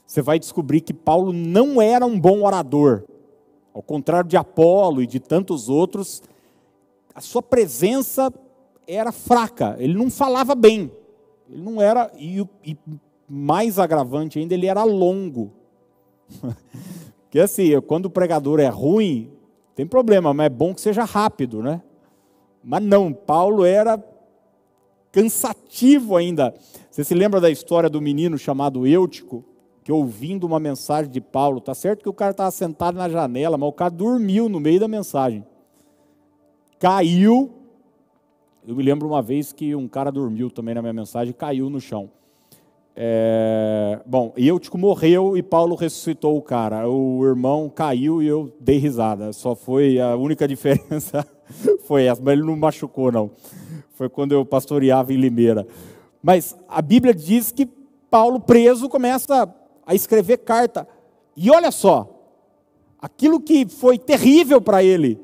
você 0.06 0.22
vai 0.22 0.38
descobrir 0.38 0.80
que 0.80 0.94
Paulo 0.94 1.32
não 1.32 1.80
era 1.80 2.04
um 2.04 2.18
bom 2.18 2.42
orador. 2.42 3.04
Ao 3.72 3.82
contrário 3.82 4.28
de 4.28 4.36
Apolo 4.36 5.02
e 5.02 5.06
de 5.06 5.20
tantos 5.20 5.68
outros, 5.68 6.22
a 7.14 7.20
sua 7.20 7.42
presença 7.42 8.32
era 8.88 9.12
fraca, 9.12 9.76
ele 9.78 9.94
não 9.94 10.10
falava 10.10 10.54
bem. 10.54 10.90
Ele 11.48 11.62
não 11.62 11.80
era, 11.80 12.10
e, 12.16 12.44
e 12.64 12.76
mais 13.28 13.78
agravante 13.78 14.38
ainda, 14.38 14.54
ele 14.54 14.66
era 14.66 14.82
longo. 14.84 15.52
Porque 17.24 17.38
assim, 17.38 17.78
quando 17.82 18.06
o 18.06 18.10
pregador 18.10 18.58
é 18.58 18.68
ruim, 18.68 19.30
tem 19.74 19.86
problema, 19.86 20.32
mas 20.32 20.46
é 20.46 20.50
bom 20.50 20.74
que 20.74 20.80
seja 20.80 21.04
rápido, 21.04 21.62
né? 21.62 21.82
Mas 22.64 22.82
não, 22.82 23.12
Paulo 23.12 23.64
era 23.64 24.02
cansativo 25.12 26.16
ainda. 26.16 26.54
Você 26.90 27.04
se 27.04 27.14
lembra 27.14 27.40
da 27.40 27.50
história 27.50 27.88
do 27.88 28.00
menino 28.00 28.38
chamado 28.38 28.86
Eutico, 28.86 29.44
que 29.84 29.92
ouvindo 29.92 30.44
uma 30.44 30.58
mensagem 30.58 31.10
de 31.10 31.20
Paulo, 31.20 31.60
tá 31.60 31.74
certo 31.74 32.02
que 32.02 32.08
o 32.08 32.14
cara 32.14 32.32
estava 32.32 32.50
sentado 32.50 32.96
na 32.96 33.08
janela, 33.08 33.56
mas 33.56 33.68
o 33.68 33.72
cara 33.72 33.90
dormiu 33.90 34.48
no 34.48 34.60
meio 34.60 34.80
da 34.80 34.88
mensagem. 34.88 35.44
Caiu. 36.78 37.57
Eu 38.68 38.76
me 38.76 38.82
lembro 38.82 39.08
uma 39.08 39.22
vez 39.22 39.50
que 39.50 39.74
um 39.74 39.88
cara 39.88 40.12
dormiu 40.12 40.50
também 40.50 40.74
na 40.74 40.82
minha 40.82 40.92
mensagem, 40.92 41.32
caiu 41.32 41.70
no 41.70 41.80
chão. 41.80 42.10
É, 42.94 43.98
bom, 44.04 44.34
Eutico 44.36 44.76
morreu 44.76 45.38
e 45.38 45.42
Paulo 45.42 45.74
ressuscitou 45.74 46.36
o 46.36 46.42
cara. 46.42 46.86
O 46.86 47.24
irmão 47.24 47.70
caiu 47.70 48.22
e 48.22 48.26
eu 48.26 48.52
dei 48.60 48.76
risada. 48.76 49.32
Só 49.32 49.54
foi 49.54 49.98
a 49.98 50.14
única 50.16 50.46
diferença 50.46 51.26
foi 51.84 52.04
essa, 52.04 52.20
mas 52.22 52.34
ele 52.34 52.42
não 52.42 52.54
machucou 52.58 53.10
não. 53.10 53.30
Foi 53.94 54.06
quando 54.06 54.32
eu 54.32 54.44
pastoreava 54.44 55.14
em 55.14 55.16
Limeira. 55.16 55.66
Mas 56.22 56.54
a 56.68 56.82
Bíblia 56.82 57.14
diz 57.14 57.50
que 57.50 57.64
Paulo 58.10 58.38
preso 58.38 58.86
começa 58.86 59.50
a 59.86 59.94
escrever 59.94 60.36
carta. 60.36 60.86
E 61.34 61.50
olha 61.50 61.70
só, 61.70 62.06
aquilo 63.00 63.40
que 63.40 63.66
foi 63.66 63.98
terrível 63.98 64.60
para 64.60 64.84
ele, 64.84 65.18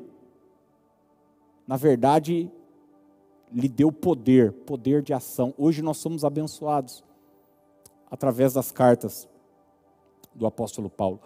na 1.67 1.77
verdade, 1.77 2.49
lhe 3.51 3.67
deu 3.67 3.91
poder, 3.91 4.51
poder 4.51 5.01
de 5.01 5.13
ação. 5.13 5.53
Hoje 5.57 5.81
nós 5.81 5.97
somos 5.97 6.23
abençoados 6.25 7.03
através 8.09 8.53
das 8.53 8.71
cartas 8.71 9.27
do 10.33 10.45
apóstolo 10.45 10.89
Paulo. 10.89 11.19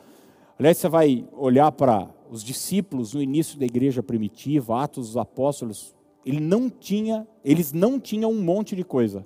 Aliás, 0.58 0.77
você 0.77 0.89
vai 0.89 1.27
olhar 1.34 1.71
para 1.71 2.10
os 2.29 2.43
discípulos 2.43 3.13
no 3.13 3.21
início 3.21 3.58
da 3.58 3.65
igreja 3.65 4.03
primitiva, 4.03 4.84
Atos 4.84 5.08
dos 5.08 5.17
Apóstolos, 5.17 5.95
ele 6.25 6.39
não 6.39 6.69
tinha, 6.69 7.27
eles 7.43 7.71
não 7.71 7.99
tinham 7.99 8.32
um 8.32 8.41
monte 8.41 8.75
de 8.75 8.84
coisa, 8.84 9.25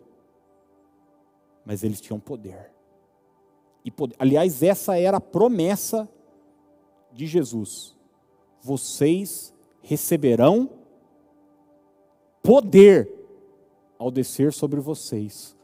mas 1.65 1.83
eles 1.83 1.99
tinham 1.99 2.19
poder. 2.19 2.71
E 3.83 3.91
poder. 3.91 4.15
Aliás, 4.19 4.63
essa 4.63 4.97
era 4.97 5.17
a 5.17 5.21
promessa 5.21 6.07
de 7.11 7.25
Jesus. 7.25 7.97
Vocês 8.61 9.53
receberão 9.81 10.69
poder 12.43 13.09
ao 13.97 14.11
descer 14.11 14.51
sobre 14.51 14.81
vocês 14.81 15.55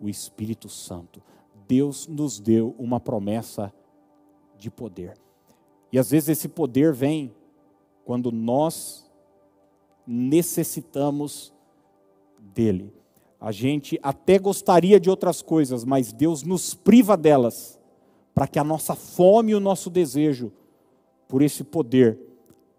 o 0.00 0.08
Espírito 0.08 0.68
Santo. 0.68 1.22
Deus 1.68 2.08
nos 2.08 2.40
deu 2.40 2.74
uma 2.78 2.98
promessa 2.98 3.72
de 4.58 4.70
poder. 4.70 5.16
E 5.92 5.98
às 5.98 6.10
vezes 6.10 6.30
esse 6.30 6.48
poder 6.48 6.94
vem 6.94 7.34
quando 8.04 8.32
nós 8.32 9.08
necessitamos 10.06 11.52
dele. 12.38 12.92
A 13.38 13.52
gente 13.52 13.98
até 14.02 14.38
gostaria 14.38 14.98
de 14.98 15.10
outras 15.10 15.42
coisas, 15.42 15.84
mas 15.84 16.12
Deus 16.12 16.42
nos 16.42 16.74
priva 16.74 17.16
delas, 17.16 17.78
para 18.34 18.48
que 18.48 18.58
a 18.58 18.64
nossa 18.64 18.94
fome 18.94 19.52
e 19.52 19.54
o 19.54 19.60
nosso 19.60 19.90
desejo 19.90 20.52
por 21.28 21.42
esse 21.42 21.62
poder 21.62 22.31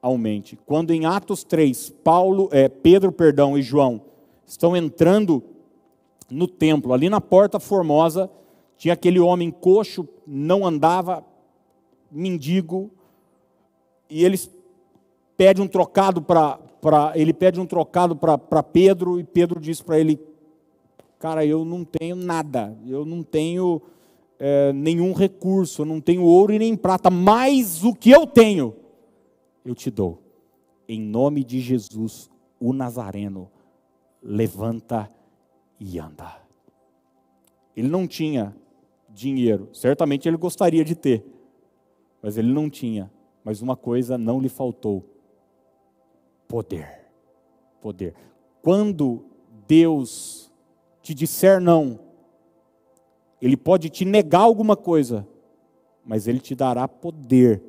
aumente. 0.04 0.60
Quando 0.66 0.92
em 0.92 1.06
Atos 1.06 1.46
3, 1.46 1.90
Paulo, 2.04 2.50
é, 2.52 2.68
Pedro, 2.68 3.10
perdão, 3.10 3.58
e 3.58 3.62
João 3.62 4.02
estão 4.46 4.76
entrando 4.76 5.42
no 6.30 6.46
templo, 6.46 6.92
ali 6.92 7.10
na 7.10 7.22
porta 7.22 7.58
formosa, 7.58 8.30
tinha 8.78 8.94
aquele 8.94 9.20
homem 9.20 9.50
coxo, 9.50 10.06
não 10.28 10.68
andava, 10.68 11.24
mendigo, 12.12 12.92
e 14.10 14.26
eles 14.26 14.52
pedem 15.38 15.64
um 15.64 15.68
trocado 15.68 16.22
para 16.22 16.60
ele 17.16 17.34
pede 17.34 17.62
um 17.62 17.66
trocado 17.66 18.14
para 18.14 18.62
Pedro 18.62 19.18
e 19.18 19.24
Pedro 19.24 19.58
diz 19.58 19.82
para 19.82 19.98
ele, 19.98 20.20
cara, 21.18 21.46
eu 21.46 21.64
não 21.64 21.86
tenho 21.86 22.18
nada, 22.18 22.78
eu 22.86 23.06
não 23.06 23.24
tenho 23.24 23.82
é, 24.38 24.74
nenhum 24.74 25.14
recurso, 25.14 25.84
eu 25.84 25.86
não 25.86 26.02
tenho 26.02 26.24
ouro 26.24 26.52
e 26.52 26.60
nem 26.60 26.76
prata, 26.76 27.10
mas 27.10 27.86
o 27.86 27.94
que 27.94 28.12
eu 28.12 28.28
tenho, 28.28 28.76
eu 29.64 29.76
te 29.76 29.90
dou. 29.90 30.22
Em 30.88 31.00
nome 31.00 31.44
de 31.44 31.60
Jesus, 31.60 32.30
o 32.60 32.74
Nazareno, 32.74 33.50
levanta 34.22 35.10
e 35.80 36.00
anda. 36.00 36.42
Ele 37.76 37.88
não 37.88 38.08
tinha 38.08 38.56
dinheiro, 39.10 39.70
certamente 39.74 40.28
ele 40.28 40.38
gostaria 40.38 40.84
de 40.84 40.96
ter, 40.96 41.26
mas 42.22 42.38
ele 42.38 42.52
não 42.52 42.70
tinha. 42.70 43.12
Mas 43.44 43.62
uma 43.62 43.76
coisa 43.76 44.18
não 44.18 44.40
lhe 44.40 44.50
faltou: 44.50 45.04
poder. 46.48 47.10
Poder. 47.82 48.16
Quando 48.62 49.26
Deus 49.68 50.50
te 51.02 51.14
disser 51.14 51.60
não, 51.60 52.00
Ele 53.42 53.58
pode 53.58 53.90
te 53.90 54.06
negar 54.06 54.42
alguma 54.42 54.78
coisa, 54.78 55.28
mas 56.06 56.28
Ele 56.28 56.40
te 56.40 56.56
dará 56.56 56.88
poder 56.88 57.62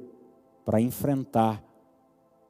para 0.64 0.80
enfrentar 0.80 1.62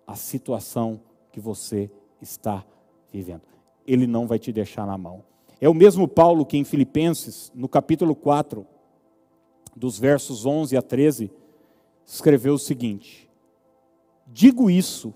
a 0.06 0.14
situação 0.14 1.00
que 1.32 1.40
você 1.40 1.90
está 2.20 2.64
vivendo. 3.12 3.42
Ele 3.86 4.06
não 4.06 4.26
vai 4.26 4.38
te 4.38 4.52
deixar 4.52 4.86
na 4.86 4.96
mão. 4.96 5.22
É 5.60 5.68
o 5.68 5.74
mesmo 5.74 6.06
Paulo 6.08 6.44
que 6.44 6.56
em 6.56 6.64
Filipenses, 6.64 7.50
no 7.54 7.68
capítulo 7.68 8.14
4, 8.14 8.66
dos 9.74 9.98
versos 9.98 10.44
11 10.44 10.76
a 10.76 10.82
13, 10.82 11.30
escreveu 12.06 12.54
o 12.54 12.58
seguinte: 12.58 13.28
Digo 14.26 14.70
isso 14.70 15.14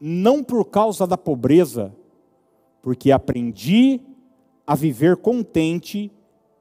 não 0.00 0.44
por 0.44 0.64
causa 0.66 1.06
da 1.06 1.18
pobreza, 1.18 1.94
porque 2.82 3.10
aprendi 3.10 4.00
a 4.66 4.74
viver 4.74 5.16
contente 5.16 6.10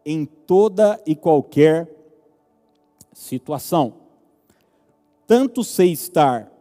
em 0.05 0.25
toda 0.25 1.01
e 1.05 1.15
qualquer 1.15 1.89
situação. 3.13 3.95
Tanto 5.25 5.63
sei 5.63 5.91
estar 5.91 6.51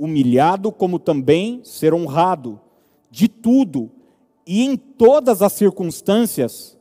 humilhado, 0.00 0.72
como 0.72 0.98
também 0.98 1.60
ser 1.62 1.92
honrado, 1.92 2.58
de 3.10 3.28
tudo 3.28 3.90
e 4.46 4.64
em 4.64 4.74
todas 4.74 5.42
as 5.42 5.52
circunstâncias 5.52 6.78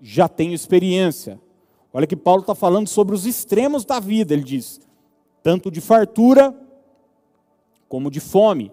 já 0.00 0.26
tenho 0.26 0.54
experiência. 0.54 1.38
Olha 1.92 2.06
que 2.06 2.16
Paulo 2.16 2.40
está 2.40 2.54
falando 2.54 2.88
sobre 2.88 3.14
os 3.14 3.26
extremos 3.26 3.84
da 3.84 4.00
vida, 4.00 4.32
ele 4.32 4.42
diz, 4.42 4.80
tanto 5.42 5.70
de 5.70 5.82
fartura 5.82 6.54
como 7.88 8.10
de 8.10 8.20
fome, 8.20 8.72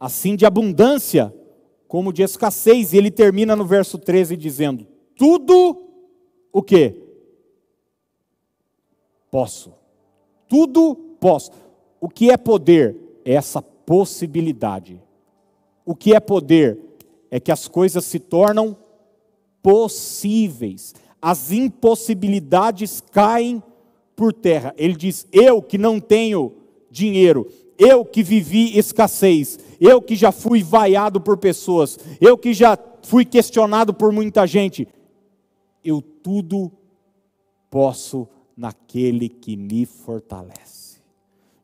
assim 0.00 0.34
de 0.34 0.44
abundância 0.44 1.32
como 1.86 2.12
de 2.12 2.22
escassez. 2.22 2.92
E 2.92 2.98
ele 2.98 3.10
termina 3.10 3.54
no 3.54 3.64
verso 3.64 3.98
13 3.98 4.36
dizendo: 4.36 4.86
Tudo 5.16 5.88
o 6.52 6.62
que? 6.62 7.00
Posso. 9.30 9.72
Tudo 10.48 10.94
posso. 11.18 11.52
O 12.00 12.08
que 12.08 12.30
é 12.30 12.36
poder? 12.36 13.01
Essa 13.24 13.62
possibilidade. 13.62 15.02
O 15.84 15.94
que 15.94 16.14
é 16.14 16.20
poder? 16.20 16.78
É 17.30 17.40
que 17.40 17.50
as 17.50 17.66
coisas 17.66 18.04
se 18.04 18.18
tornam 18.18 18.76
possíveis. 19.62 20.94
As 21.20 21.50
impossibilidades 21.52 23.00
caem 23.12 23.62
por 24.14 24.32
terra. 24.32 24.74
Ele 24.76 24.94
diz: 24.94 25.26
Eu 25.32 25.62
que 25.62 25.78
não 25.78 25.98
tenho 26.00 26.52
dinheiro, 26.90 27.48
eu 27.78 28.04
que 28.04 28.22
vivi 28.22 28.76
escassez, 28.78 29.58
eu 29.80 30.00
que 30.00 30.14
já 30.14 30.30
fui 30.30 30.62
vaiado 30.62 31.20
por 31.20 31.38
pessoas, 31.38 31.98
eu 32.20 32.36
que 32.36 32.52
já 32.52 32.78
fui 33.02 33.24
questionado 33.24 33.92
por 33.94 34.12
muita 34.12 34.46
gente, 34.46 34.86
eu 35.84 36.00
tudo 36.00 36.70
posso 37.70 38.28
naquele 38.56 39.28
que 39.28 39.56
me 39.56 39.86
fortalece. 39.86 40.81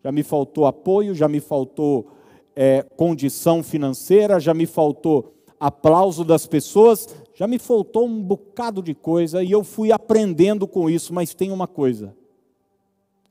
Já 0.02 0.12
me 0.12 0.22
faltou 0.22 0.66
apoio, 0.66 1.14
já 1.14 1.28
me 1.28 1.40
faltou 1.40 2.12
é, 2.54 2.82
condição 2.96 3.62
financeira, 3.62 4.40
já 4.40 4.54
me 4.54 4.66
faltou 4.66 5.34
aplauso 5.60 6.24
das 6.24 6.46
pessoas, 6.46 7.08
já 7.34 7.46
me 7.46 7.58
faltou 7.58 8.06
um 8.06 8.22
bocado 8.22 8.82
de 8.82 8.94
coisa 8.94 9.42
e 9.42 9.50
eu 9.50 9.62
fui 9.62 9.92
aprendendo 9.92 10.66
com 10.66 10.88
isso, 10.88 11.12
mas 11.12 11.34
tem 11.34 11.50
uma 11.50 11.66
coisa, 11.66 12.16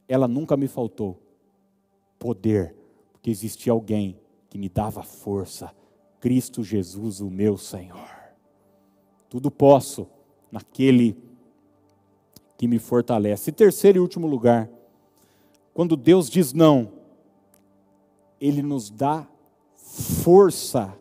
ela 0.07 0.27
nunca 0.27 0.55
me 0.55 0.67
faltou: 0.67 1.19
poder 2.17 2.75
que 3.21 3.29
existia 3.29 3.71
alguém 3.71 4.19
que 4.49 4.57
me 4.57 4.69
dava 4.69 5.03
força, 5.03 5.71
Cristo 6.19 6.63
Jesus, 6.63 7.19
o 7.19 7.29
meu 7.29 7.57
Senhor. 7.57 8.09
Tudo 9.29 9.51
posso 9.51 10.07
naquele 10.51 11.17
que 12.57 12.67
me 12.67 12.79
fortalece. 12.79 13.49
E 13.49 13.53
terceiro 13.53 13.97
e 13.97 14.01
último 14.01 14.25
lugar, 14.25 14.69
quando 15.77 15.95
Deus 15.95 16.27
diz 16.27 16.53
não, 16.53 16.91
Ele 18.41 18.63
nos 18.63 18.89
dá 18.89 19.27
força 19.75 20.97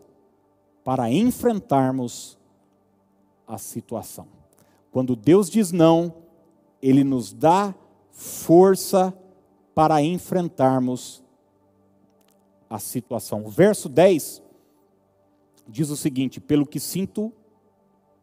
para 0.83 1.11
enfrentarmos 1.11 2.37
a 3.47 3.57
situação. 3.57 4.27
Quando 4.91 5.15
Deus 5.15 5.49
diz 5.49 5.71
não, 5.71 6.13
Ele 6.79 7.03
nos 7.03 7.33
dá 7.33 7.73
força 8.11 9.11
para 9.73 9.99
enfrentarmos 10.03 11.23
a 12.69 12.77
situação. 12.77 13.43
O 13.47 13.49
verso 13.49 13.89
10 13.89 14.43
diz 15.67 15.89
o 15.89 15.97
seguinte: 15.97 16.39
Pelo 16.39 16.67
que 16.67 16.79
sinto 16.79 17.33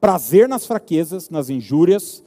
prazer 0.01 0.49
nas 0.49 0.65
fraquezas, 0.65 1.29
nas 1.29 1.51
injúrias, 1.51 2.23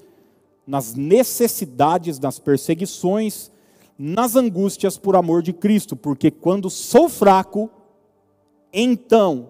nas 0.67 0.93
necessidades, 0.95 2.19
nas 2.19 2.39
perseguições, 2.39 3.55
nas 3.97 4.36
angústias 4.36 4.97
por 4.97 5.15
amor 5.15 5.41
de 5.41 5.51
Cristo, 5.51 5.95
porque 5.95 6.29
quando 6.29 6.69
sou 6.69 7.10
fraco, 7.10 7.69
então 8.71 9.49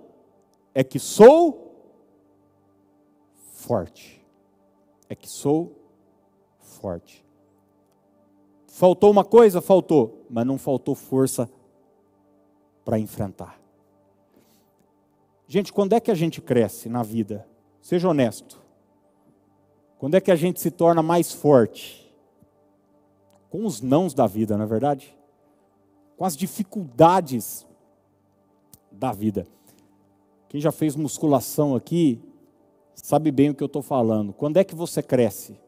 é 0.73 0.83
que 0.83 0.99
sou 0.99 1.67
forte. 3.51 4.25
É 5.09 5.15
que 5.15 5.29
sou 5.29 5.75
forte. 6.59 7.25
Faltou 8.67 9.09
uma 9.09 9.25
coisa? 9.25 9.59
Faltou, 9.59 10.25
mas 10.29 10.45
não 10.45 10.57
faltou 10.57 10.95
força 10.95 11.49
para 12.85 12.99
enfrentar. 12.99 13.59
Gente, 15.47 15.73
quando 15.73 15.93
é 15.93 15.99
que 15.99 16.11
a 16.11 16.15
gente 16.15 16.41
cresce 16.41 16.87
na 16.87 17.03
vida? 17.03 17.47
Seja 17.81 18.07
honesto. 18.09 18.61
Quando 19.97 20.15
é 20.15 20.21
que 20.21 20.31
a 20.31 20.35
gente 20.35 20.61
se 20.61 20.69
torna 20.69 21.01
mais 21.01 21.33
forte? 21.33 22.06
Com 23.57 23.65
os 23.65 23.81
nãos 23.81 24.13
da 24.13 24.27
vida, 24.27 24.55
não 24.55 24.65
é 24.65 24.67
verdade? 24.67 25.17
Com 26.15 26.23
as 26.23 26.37
dificuldades 26.37 27.65
da 28.91 29.11
vida. 29.11 29.47
Quem 30.47 30.61
já 30.61 30.71
fez 30.71 30.95
musculação 30.95 31.75
aqui, 31.75 32.21
sabe 32.93 33.31
bem 33.31 33.49
o 33.49 33.55
que 33.55 33.63
eu 33.63 33.65
estou 33.65 33.81
falando. 33.81 34.31
Quando 34.31 34.57
é 34.57 34.63
que 34.63 34.75
você 34.75 35.01
cresce? 35.01 35.59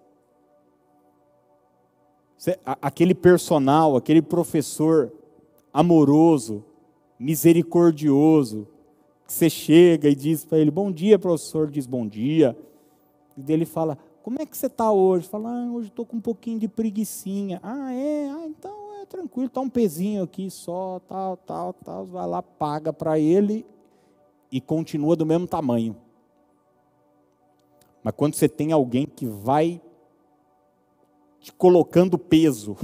Você, 2.37 2.59
aquele 2.63 3.15
personal, 3.15 3.95
aquele 3.95 4.21
professor 4.21 5.11
amoroso, 5.73 6.63
misericordioso, 7.17 8.67
que 9.25 9.33
você 9.33 9.49
chega 9.49 10.07
e 10.07 10.13
diz 10.13 10.45
para 10.45 10.59
ele, 10.59 10.69
bom 10.69 10.91
dia, 10.91 11.17
professor, 11.17 11.67
diz 11.71 11.87
bom 11.87 12.07
dia. 12.07 12.55
E 13.35 13.51
ele 13.51 13.65
fala, 13.65 13.97
como 14.29 14.43
é 14.43 14.45
que 14.45 14.55
você 14.55 14.67
está 14.67 14.91
hoje? 14.91 15.27
Fala, 15.27 15.49
ah, 15.49 15.71
hoje 15.71 15.87
estou 15.87 16.05
com 16.05 16.17
um 16.17 16.21
pouquinho 16.21 16.59
de 16.59 16.67
preguiçinha. 16.67 17.59
Ah, 17.63 17.91
é? 17.91 18.29
Ah, 18.29 18.45
então 18.45 19.01
é 19.01 19.05
tranquilo, 19.07 19.47
está 19.47 19.59
um 19.59 19.67
pezinho 19.67 20.21
aqui 20.21 20.51
só, 20.51 21.01
tal, 21.07 21.35
tal, 21.35 21.73
tal. 21.73 22.05
Vai 22.05 22.27
lá, 22.27 22.43
paga 22.43 22.93
para 22.93 23.17
ele 23.17 23.65
e 24.51 24.61
continua 24.61 25.15
do 25.15 25.25
mesmo 25.25 25.47
tamanho. 25.47 25.97
Mas 28.03 28.13
quando 28.15 28.35
você 28.35 28.47
tem 28.47 28.71
alguém 28.71 29.07
que 29.07 29.25
vai 29.25 29.81
te 31.39 31.51
colocando 31.51 32.15
peso, 32.15 32.77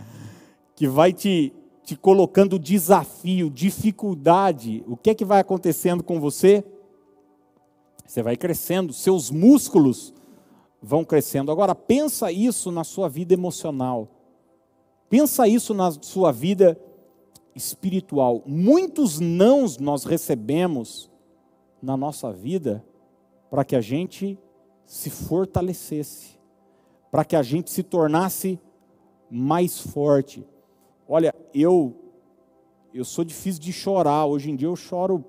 que 0.74 0.88
vai 0.88 1.12
te, 1.12 1.52
te 1.84 1.94
colocando 1.94 2.58
desafio, 2.58 3.50
dificuldade, 3.50 4.82
o 4.88 4.96
que 4.96 5.10
é 5.10 5.14
que 5.14 5.26
vai 5.26 5.40
acontecendo 5.40 6.02
com 6.02 6.18
você? 6.18 6.64
Você 8.06 8.22
vai 8.22 8.34
crescendo, 8.34 8.94
seus 8.94 9.30
músculos 9.30 10.14
vão 10.82 11.04
crescendo. 11.04 11.52
Agora 11.52 11.74
pensa 11.74 12.32
isso 12.32 12.70
na 12.70 12.84
sua 12.84 13.08
vida 13.08 13.34
emocional. 13.34 14.08
Pensa 15.08 15.46
isso 15.46 15.74
na 15.74 15.90
sua 15.90 16.32
vida 16.32 16.80
espiritual. 17.54 18.42
Muitos 18.46 19.18
nãos 19.18 19.78
nós 19.78 20.04
recebemos 20.04 21.10
na 21.82 21.96
nossa 21.96 22.32
vida 22.32 22.84
para 23.50 23.64
que 23.64 23.74
a 23.74 23.80
gente 23.80 24.38
se 24.84 25.10
fortalecesse, 25.10 26.38
para 27.10 27.24
que 27.24 27.36
a 27.36 27.42
gente 27.42 27.70
se 27.70 27.82
tornasse 27.82 28.58
mais 29.30 29.78
forte. 29.78 30.46
Olha, 31.08 31.34
eu 31.52 31.96
eu 32.92 33.04
sou 33.04 33.24
difícil 33.24 33.60
de 33.60 33.72
chorar. 33.72 34.26
Hoje 34.26 34.50
em 34.50 34.56
dia 34.56 34.66
eu 34.66 34.74
choro, 34.74 35.24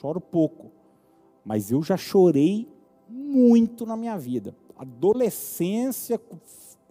choro 0.00 0.20
pouco. 0.20 0.70
Mas 1.44 1.70
eu 1.70 1.82
já 1.82 1.96
chorei 1.96 2.68
muito 3.08 3.84
na 3.84 3.96
minha 3.96 4.16
vida. 4.16 4.54
Adolescência, 4.76 6.20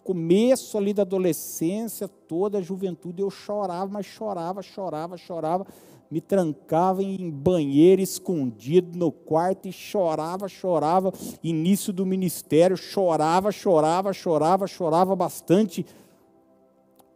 começo 0.04 0.78
ali 0.78 0.93
da 0.93 1.04
adolescência, 1.04 2.08
toda 2.08 2.58
a 2.58 2.62
juventude, 2.62 3.22
eu 3.22 3.30
chorava, 3.30 3.91
mas 3.91 4.06
chorava, 4.06 4.62
chorava, 4.62 5.17
chorava, 5.17 5.65
me 6.12 6.22
trancava 6.22 7.02
em 7.02 7.32
banheiro 7.32 8.02
escondido 8.02 8.98
no 8.98 9.12
quarto 9.12 9.67
e 9.67 9.72
chorava, 9.72 10.48
chorava. 10.48 11.12
Início 11.43 11.91
do 11.91 12.06
ministério, 12.06 12.78
chorava, 12.78 13.52
chorava, 13.52 14.13
chorava, 14.13 14.67
chorava 14.67 15.15
bastante. 15.15 15.86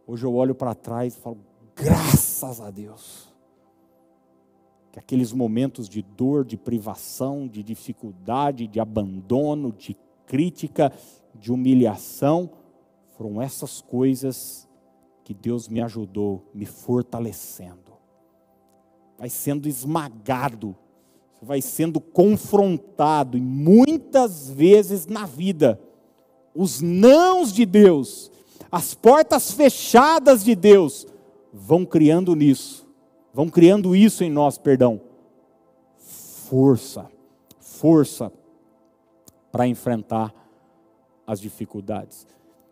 Hoje 0.06 0.24
eu 0.24 0.34
olho 0.34 0.54
para 0.54 0.74
trás 0.74 1.14
e 1.14 1.20
falo, 1.20 1.38
graças 1.76 2.60
a 2.60 2.70
Deus. 2.70 3.28
Que 4.90 4.98
aqueles 4.98 5.32
momentos 5.32 5.88
de 5.88 6.02
dor, 6.02 6.44
de 6.44 6.56
privação, 6.56 7.46
de 7.46 7.62
dificuldade, 7.62 8.66
de 8.66 8.80
abandono, 8.80 9.70
de 9.70 9.96
crítica, 10.28 10.92
de 11.34 11.50
humilhação, 11.50 12.50
foram 13.16 13.40
essas 13.40 13.80
coisas 13.80 14.68
que 15.24 15.32
Deus 15.32 15.68
me 15.68 15.80
ajudou, 15.80 16.44
me 16.54 16.66
fortalecendo. 16.66 17.92
Vai 19.18 19.28
sendo 19.28 19.68
esmagado, 19.68 20.76
vai 21.42 21.60
sendo 21.60 22.00
confrontado, 22.00 23.36
e 23.36 23.40
muitas 23.40 24.48
vezes 24.48 25.06
na 25.06 25.26
vida, 25.26 25.80
os 26.54 26.80
nãos 26.80 27.52
de 27.52 27.64
Deus, 27.64 28.30
as 28.70 28.94
portas 28.94 29.50
fechadas 29.50 30.44
de 30.44 30.54
Deus, 30.54 31.06
vão 31.52 31.84
criando 31.84 32.34
nisso, 32.34 32.86
vão 33.32 33.48
criando 33.48 33.96
isso 33.96 34.22
em 34.22 34.30
nós, 34.30 34.58
perdão. 34.58 35.00
Força, 35.96 37.10
força 37.58 38.32
para 39.50 39.66
enfrentar 39.66 40.34
as 41.26 41.40
dificuldades. 41.40 42.26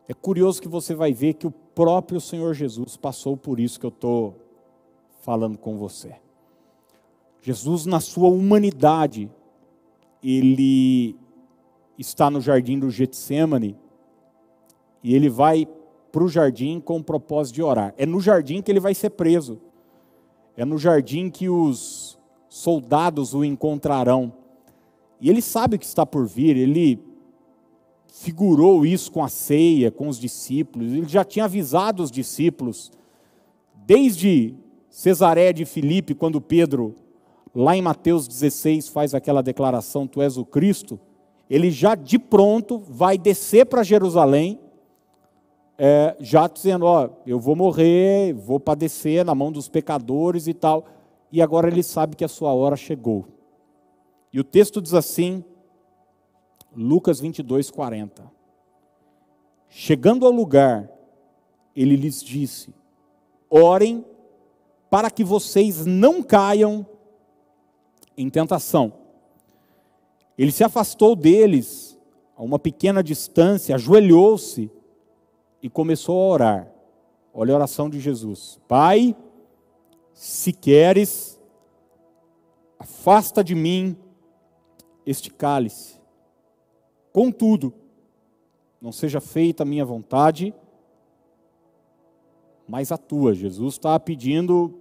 É 0.08 0.14
curioso 0.14 0.62
que 0.62 0.68
você 0.68 0.94
vai 0.94 1.12
ver 1.12 1.34
que 1.34 1.46
o 1.46 1.50
próprio 1.50 2.20
Senhor 2.20 2.54
Jesus 2.54 2.96
passou 2.96 3.36
por 3.36 3.58
isso 3.58 3.78
que 3.78 3.86
eu 3.86 3.90
estou 3.90 4.36
falando 5.20 5.58
com 5.58 5.76
você. 5.76 6.14
Jesus, 7.42 7.86
na 7.86 8.00
sua 8.00 8.28
humanidade, 8.28 9.30
ele 10.22 11.16
está 11.98 12.30
no 12.30 12.40
jardim 12.40 12.78
do 12.78 12.90
Getsemane 12.90 13.76
e 15.02 15.14
ele 15.14 15.28
vai 15.28 15.66
para 16.10 16.24
o 16.24 16.28
jardim 16.28 16.80
com 16.80 16.98
o 16.98 17.04
propósito 17.04 17.56
de 17.56 17.62
orar. 17.62 17.94
É 17.96 18.06
no 18.06 18.20
jardim 18.20 18.62
que 18.62 18.70
ele 18.70 18.80
vai 18.80 18.94
ser 18.94 19.10
preso. 19.10 19.60
É 20.56 20.64
no 20.64 20.78
jardim 20.78 21.28
que 21.28 21.48
os 21.48 22.18
soldados 22.48 23.34
o 23.34 23.44
encontrarão. 23.44 24.32
E 25.20 25.30
ele 25.30 25.40
sabe 25.40 25.76
o 25.76 25.78
que 25.78 25.84
está 25.84 26.04
por 26.04 26.26
vir, 26.26 26.56
ele 26.56 26.98
figurou 28.06 28.84
isso 28.84 29.10
com 29.10 29.22
a 29.22 29.28
ceia, 29.28 29.90
com 29.90 30.08
os 30.08 30.18
discípulos, 30.18 30.92
ele 30.92 31.08
já 31.08 31.24
tinha 31.24 31.44
avisado 31.44 32.02
os 32.02 32.10
discípulos, 32.10 32.90
desde 33.86 34.54
Cesareia 34.88 35.52
de 35.52 35.64
Filipe, 35.64 36.14
quando 36.14 36.40
Pedro, 36.40 36.94
lá 37.54 37.76
em 37.76 37.82
Mateus 37.82 38.26
16, 38.26 38.88
faz 38.88 39.14
aquela 39.14 39.42
declaração: 39.42 40.06
Tu 40.06 40.22
és 40.22 40.38
o 40.38 40.44
Cristo, 40.44 40.98
ele 41.50 41.70
já 41.70 41.94
de 41.94 42.18
pronto 42.18 42.78
vai 42.78 43.18
descer 43.18 43.66
para 43.66 43.82
Jerusalém 43.82 44.58
é, 45.78 46.16
já 46.18 46.48
dizendo: 46.48 46.86
Ó, 46.86 47.08
eu 47.26 47.38
vou 47.38 47.54
morrer, 47.54 48.32
vou 48.32 48.58
padecer 48.58 49.24
na 49.24 49.34
mão 49.34 49.52
dos 49.52 49.68
pecadores 49.68 50.46
e 50.46 50.54
tal. 50.54 50.86
E 51.30 51.42
agora 51.42 51.68
ele 51.68 51.82
sabe 51.82 52.16
que 52.16 52.24
a 52.24 52.28
sua 52.28 52.52
hora 52.52 52.76
chegou. 52.76 53.26
E 54.32 54.40
o 54.40 54.44
texto 54.44 54.80
diz 54.80 54.94
assim, 54.94 55.44
Lucas 56.74 57.20
22, 57.20 57.70
40. 57.70 58.30
Chegando 59.68 60.26
ao 60.26 60.32
lugar, 60.32 60.90
ele 61.74 61.96
lhes 61.96 62.22
disse: 62.22 62.74
Orem 63.48 64.04
para 64.90 65.10
que 65.10 65.24
vocês 65.24 65.84
não 65.86 66.22
caiam 66.22 66.86
em 68.16 68.30
tentação. 68.30 68.92
Ele 70.38 70.52
se 70.52 70.64
afastou 70.64 71.16
deles 71.16 71.98
a 72.36 72.42
uma 72.42 72.58
pequena 72.58 73.02
distância, 73.02 73.74
ajoelhou-se 73.74 74.70
e 75.62 75.70
começou 75.70 76.20
a 76.20 76.32
orar. 76.32 76.72
Olha 77.32 77.52
a 77.52 77.56
oração 77.56 77.88
de 77.88 78.00
Jesus: 78.00 78.60
Pai, 78.68 79.16
se 80.12 80.52
queres, 80.52 81.40
afasta 82.78 83.42
de 83.42 83.54
mim 83.54 83.96
este 85.06 85.30
cálice. 85.30 85.96
Contudo, 87.12 87.72
não 88.80 88.92
seja 88.92 89.20
feita 89.20 89.62
a 89.62 89.66
minha 89.66 89.84
vontade, 89.84 90.52
mas 92.68 92.92
a 92.92 92.98
tua. 92.98 93.32
Jesus 93.32 93.74
está 93.74 93.98
pedindo 93.98 94.74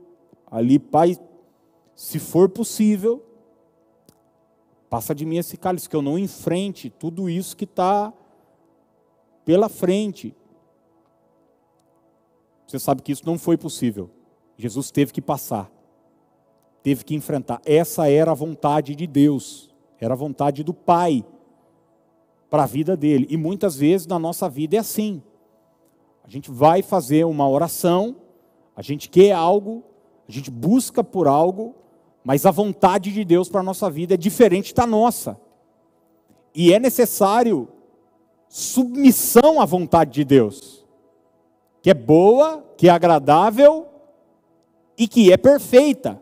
ali, 0.49 0.79
Pai, 0.79 1.17
se 1.95 2.19
for 2.19 2.49
possível, 2.49 3.23
passa 4.89 5.13
de 5.13 5.25
mim 5.25 5.37
esse 5.37 5.55
cálice, 5.57 5.87
que 5.87 5.95
eu 5.95 6.01
não 6.01 6.17
enfrente 6.17 6.89
tudo 6.89 7.29
isso 7.29 7.55
que 7.55 7.65
está 7.65 8.11
pela 9.45 9.69
frente. 9.69 10.35
Você 12.67 12.79
sabe 12.79 13.01
que 13.01 13.11
isso 13.11 13.25
não 13.25 13.37
foi 13.37 13.57
possível. 13.57 14.09
Jesus 14.57 14.89
teve 14.89 15.13
que 15.13 15.21
passar, 15.21 15.71
teve 16.81 17.03
que 17.03 17.13
enfrentar. 17.13 17.61
Essa 17.65 18.09
era 18.09 18.31
a 18.31 18.35
vontade 18.35 18.95
de 18.95 19.05
Deus, 19.05 19.74
era 20.05 20.13
a 20.13 20.17
vontade 20.17 20.63
do 20.63 20.73
Pai 20.73 21.25
para 22.49 22.63
a 22.63 22.65
vida 22.65 22.95
dele. 22.95 23.27
E 23.29 23.37
muitas 23.37 23.75
vezes 23.75 24.07
na 24.07 24.17
nossa 24.17 24.47
vida 24.47 24.75
é 24.75 24.79
assim. 24.79 25.21
A 26.23 26.29
gente 26.29 26.49
vai 26.49 26.81
fazer 26.81 27.25
uma 27.25 27.47
oração, 27.47 28.15
a 28.75 28.81
gente 28.81 29.09
quer 29.09 29.31
algo, 29.31 29.83
a 30.27 30.31
gente 30.31 30.49
busca 30.49 31.03
por 31.03 31.27
algo, 31.27 31.75
mas 32.23 32.45
a 32.45 32.51
vontade 32.51 33.11
de 33.11 33.23
Deus 33.23 33.49
para 33.49 33.59
a 33.59 33.63
nossa 33.63 33.89
vida 33.89 34.13
é 34.13 34.17
diferente 34.17 34.73
da 34.73 34.87
nossa. 34.87 35.39
E 36.53 36.73
é 36.73 36.79
necessário 36.79 37.67
submissão 38.47 39.59
à 39.59 39.65
vontade 39.65 40.11
de 40.11 40.23
Deus 40.23 40.85
que 41.85 41.91
é 41.91 41.93
boa, 41.93 42.65
que 42.75 42.87
é 42.87 42.91
agradável 42.91 43.85
e 44.97 45.07
que 45.07 45.31
é 45.31 45.37
perfeita. 45.37 46.19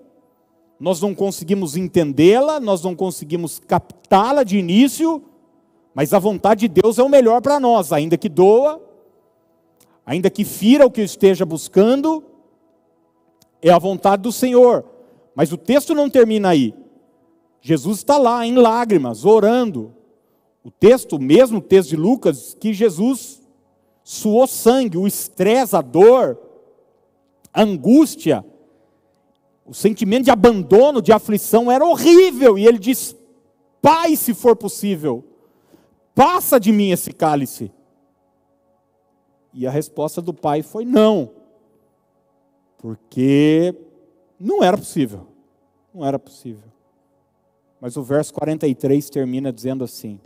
Nós 0.83 0.99
não 0.99 1.15
conseguimos 1.15 1.77
entendê-la, 1.77 2.59
nós 2.59 2.83
não 2.83 2.93
conseguimos 2.93 3.57
captá-la 3.57 4.43
de 4.43 4.57
início, 4.57 5.23
mas 5.95 6.13
a 6.13 6.19
vontade 6.19 6.67
de 6.67 6.81
Deus 6.81 6.99
é 6.99 7.03
o 7.03 7.07
melhor 7.07 7.41
para 7.41 7.57
nós, 7.57 7.93
ainda 7.93 8.17
que 8.17 8.27
doa, 8.27 8.83
ainda 10.05 10.29
que 10.29 10.43
fira 10.43 10.85
o 10.85 10.91
que 10.91 10.99
eu 10.99 11.05
esteja 11.05 11.45
buscando, 11.45 12.21
é 13.61 13.69
a 13.69 13.79
vontade 13.79 14.23
do 14.23 14.31
Senhor. 14.33 14.83
Mas 15.33 15.53
o 15.53 15.57
texto 15.57 15.95
não 15.95 16.09
termina 16.09 16.49
aí. 16.49 16.75
Jesus 17.61 17.99
está 17.99 18.17
lá 18.17 18.45
em 18.45 18.55
lágrimas, 18.55 19.23
orando. 19.23 19.95
O 20.65 20.69
texto, 20.69 21.17
mesmo 21.17 21.59
o 21.59 21.61
texto 21.61 21.91
de 21.91 21.95
Lucas, 21.95 22.57
que 22.59 22.73
Jesus 22.73 23.41
suou 24.03 24.45
sangue, 24.47 24.97
o 24.97 25.07
estresse, 25.07 25.77
a 25.77 25.81
dor, 25.81 26.37
a 27.53 27.61
angústia, 27.61 28.43
o 29.65 29.73
sentimento 29.73 30.25
de 30.25 30.31
abandono, 30.31 31.01
de 31.01 31.11
aflição 31.11 31.71
era 31.71 31.85
horrível. 31.85 32.57
E 32.57 32.65
ele 32.65 32.77
diz: 32.77 33.15
Pai, 33.81 34.15
se 34.15 34.33
for 34.33 34.55
possível, 34.55 35.23
passa 36.13 36.59
de 36.59 36.71
mim 36.71 36.91
esse 36.91 37.11
cálice. 37.11 37.71
E 39.53 39.67
a 39.67 39.71
resposta 39.71 40.21
do 40.21 40.33
pai 40.33 40.63
foi 40.63 40.83
não, 40.83 41.31
porque 42.77 43.75
não 44.39 44.63
era 44.63 44.77
possível. 44.77 45.27
Não 45.93 46.03
era 46.03 46.17
possível. 46.17 46.71
Mas 47.79 47.95
o 47.97 48.01
verso 48.01 48.33
43 48.33 49.09
termina 49.09 49.53
dizendo 49.53 49.83
assim: 49.83 50.19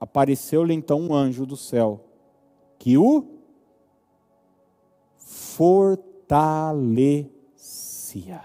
Apareceu-lhe 0.00 0.74
então 0.74 1.00
um 1.00 1.14
anjo 1.14 1.46
do 1.46 1.56
céu 1.56 2.04
que 2.78 2.98
o 2.98 3.24
fortalecia. 8.14 8.44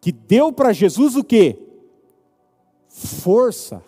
Que 0.00 0.10
deu 0.10 0.52
para 0.52 0.72
Jesus 0.72 1.14
o 1.14 1.22
quê? 1.22 1.58
Força. 2.88 3.82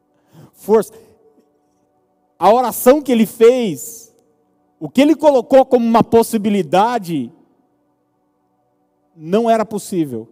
Força. 0.52 0.92
A 2.38 2.52
oração 2.52 3.02
que 3.02 3.12
ele 3.12 3.26
fez, 3.26 4.14
o 4.78 4.88
que 4.88 5.00
ele 5.00 5.14
colocou 5.14 5.66
como 5.66 5.84
uma 5.84 6.02
possibilidade, 6.02 7.32
não 9.14 9.50
era 9.50 9.64
possível. 9.64 10.28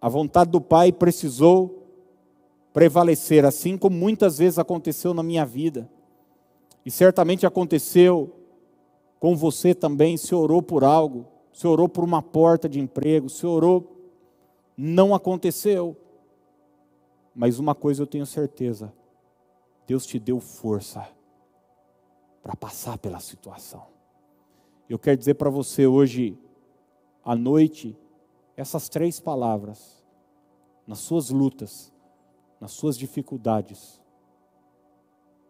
A 0.00 0.08
vontade 0.08 0.50
do 0.50 0.60
Pai 0.60 0.92
precisou 0.92 1.82
prevalecer, 2.72 3.44
assim 3.44 3.76
como 3.76 3.96
muitas 3.96 4.38
vezes 4.38 4.58
aconteceu 4.58 5.12
na 5.12 5.22
minha 5.22 5.44
vida. 5.44 5.90
E 6.84 6.90
certamente 6.90 7.44
aconteceu 7.44 8.35
com 9.18 9.36
você 9.36 9.74
também, 9.74 10.16
se 10.16 10.34
orou 10.34 10.62
por 10.62 10.84
algo, 10.84 11.26
se 11.52 11.66
orou 11.66 11.88
por 11.88 12.04
uma 12.04 12.22
porta 12.22 12.68
de 12.68 12.80
emprego, 12.80 13.28
se 13.28 13.46
orou, 13.46 13.96
não 14.76 15.14
aconteceu. 15.14 15.96
Mas 17.34 17.58
uma 17.58 17.74
coisa 17.74 18.02
eu 18.02 18.06
tenho 18.06 18.26
certeza: 18.26 18.92
Deus 19.86 20.06
te 20.06 20.18
deu 20.18 20.40
força 20.40 21.06
para 22.42 22.54
passar 22.54 22.98
pela 22.98 23.20
situação. 23.20 23.86
Eu 24.88 24.98
quero 24.98 25.16
dizer 25.16 25.34
para 25.34 25.50
você 25.50 25.86
hoje, 25.86 26.38
à 27.24 27.34
noite, 27.34 27.98
essas 28.56 28.88
três 28.88 29.18
palavras, 29.18 30.04
nas 30.86 31.00
suas 31.00 31.30
lutas, 31.30 31.92
nas 32.60 32.72
suas 32.72 32.96
dificuldades, 32.96 34.00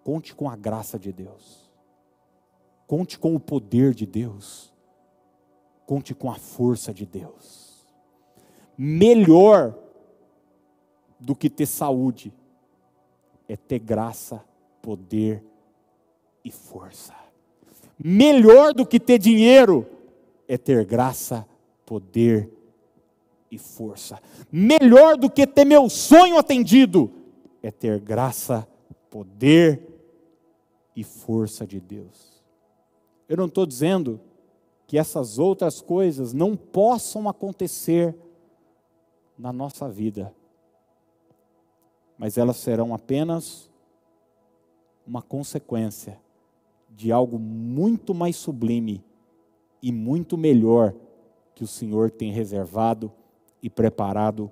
conte 0.02 0.34
com 0.34 0.48
a 0.48 0.56
graça 0.56 0.98
de 0.98 1.12
Deus, 1.12 1.65
conte 2.86 3.18
com 3.18 3.34
o 3.34 3.40
poder 3.40 3.94
de 3.94 4.06
Deus, 4.06 4.72
conte 5.84 6.14
com 6.14 6.30
a 6.30 6.36
força 6.36 6.92
de 6.92 7.04
Deus. 7.04 7.86
Melhor 8.76 9.74
do 11.18 11.34
que 11.34 11.48
ter 11.48 11.66
saúde 11.66 12.32
é 13.48 13.56
ter 13.56 13.78
graça, 13.78 14.44
poder 14.82 15.42
e 16.44 16.50
força. 16.50 17.14
Melhor 17.98 18.74
do 18.74 18.86
que 18.86 19.00
ter 19.00 19.18
dinheiro 19.18 19.86
é 20.46 20.58
ter 20.58 20.84
graça, 20.84 21.46
poder 21.84 22.50
e 23.50 23.58
força. 23.58 24.20
Melhor 24.52 25.16
do 25.16 25.30
que 25.30 25.46
ter 25.46 25.64
meu 25.64 25.88
sonho 25.88 26.36
atendido 26.36 27.10
é 27.62 27.70
ter 27.70 27.98
graça, 27.98 28.68
poder 29.08 29.82
e 30.94 31.02
força 31.02 31.66
de 31.66 31.80
Deus. 31.80 32.35
Eu 33.28 33.36
não 33.36 33.46
estou 33.46 33.66
dizendo 33.66 34.20
que 34.86 34.98
essas 34.98 35.38
outras 35.38 35.80
coisas 35.80 36.32
não 36.32 36.56
possam 36.56 37.28
acontecer 37.28 38.16
na 39.36 39.52
nossa 39.52 39.88
vida, 39.88 40.32
mas 42.16 42.38
elas 42.38 42.56
serão 42.56 42.94
apenas 42.94 43.70
uma 45.06 45.20
consequência 45.20 46.18
de 46.88 47.12
algo 47.12 47.38
muito 47.38 48.14
mais 48.14 48.36
sublime 48.36 49.04
e 49.82 49.92
muito 49.92 50.38
melhor 50.38 50.94
que 51.54 51.64
o 51.64 51.66
Senhor 51.66 52.10
tem 52.10 52.32
reservado 52.32 53.12
e 53.62 53.68
preparado 53.68 54.50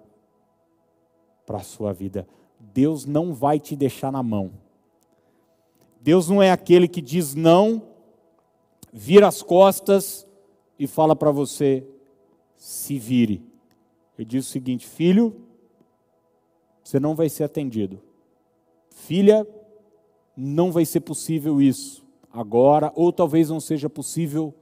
para 1.47 1.59
a 1.59 1.63
sua 1.63 1.93
vida. 1.93 2.27
Deus 2.59 3.07
não 3.07 3.33
vai 3.33 3.59
te 3.59 3.77
deixar 3.77 4.11
na 4.11 4.23
mão. 4.23 4.53
Deus 6.01 6.29
não 6.29 6.43
é 6.43 6.51
aquele 6.51 6.87
que 6.87 7.01
diz 7.01 7.35
não, 7.35 7.83
vira 8.97 9.27
as 9.27 9.43
costas 9.43 10.25
e 10.79 10.87
fala 10.87 11.17
para 11.17 11.33
você: 11.33 11.85
se 12.57 12.97
vire. 12.97 13.45
Ele 14.17 14.25
diz 14.25 14.47
o 14.47 14.51
seguinte: 14.51 14.87
filho, 14.87 15.35
você 16.83 17.01
não 17.01 17.17
vai 17.17 17.29
ser 17.29 17.43
atendido. 17.43 18.01
Filha, 18.91 19.47
não 20.37 20.71
vai 20.71 20.85
ser 20.85 21.01
possível 21.01 21.61
isso 21.61 22.05
agora, 22.33 22.93
ou 22.95 23.13
talvez 23.13 23.51
não 23.51 23.61
seja 23.61 23.91
possível 23.91 24.55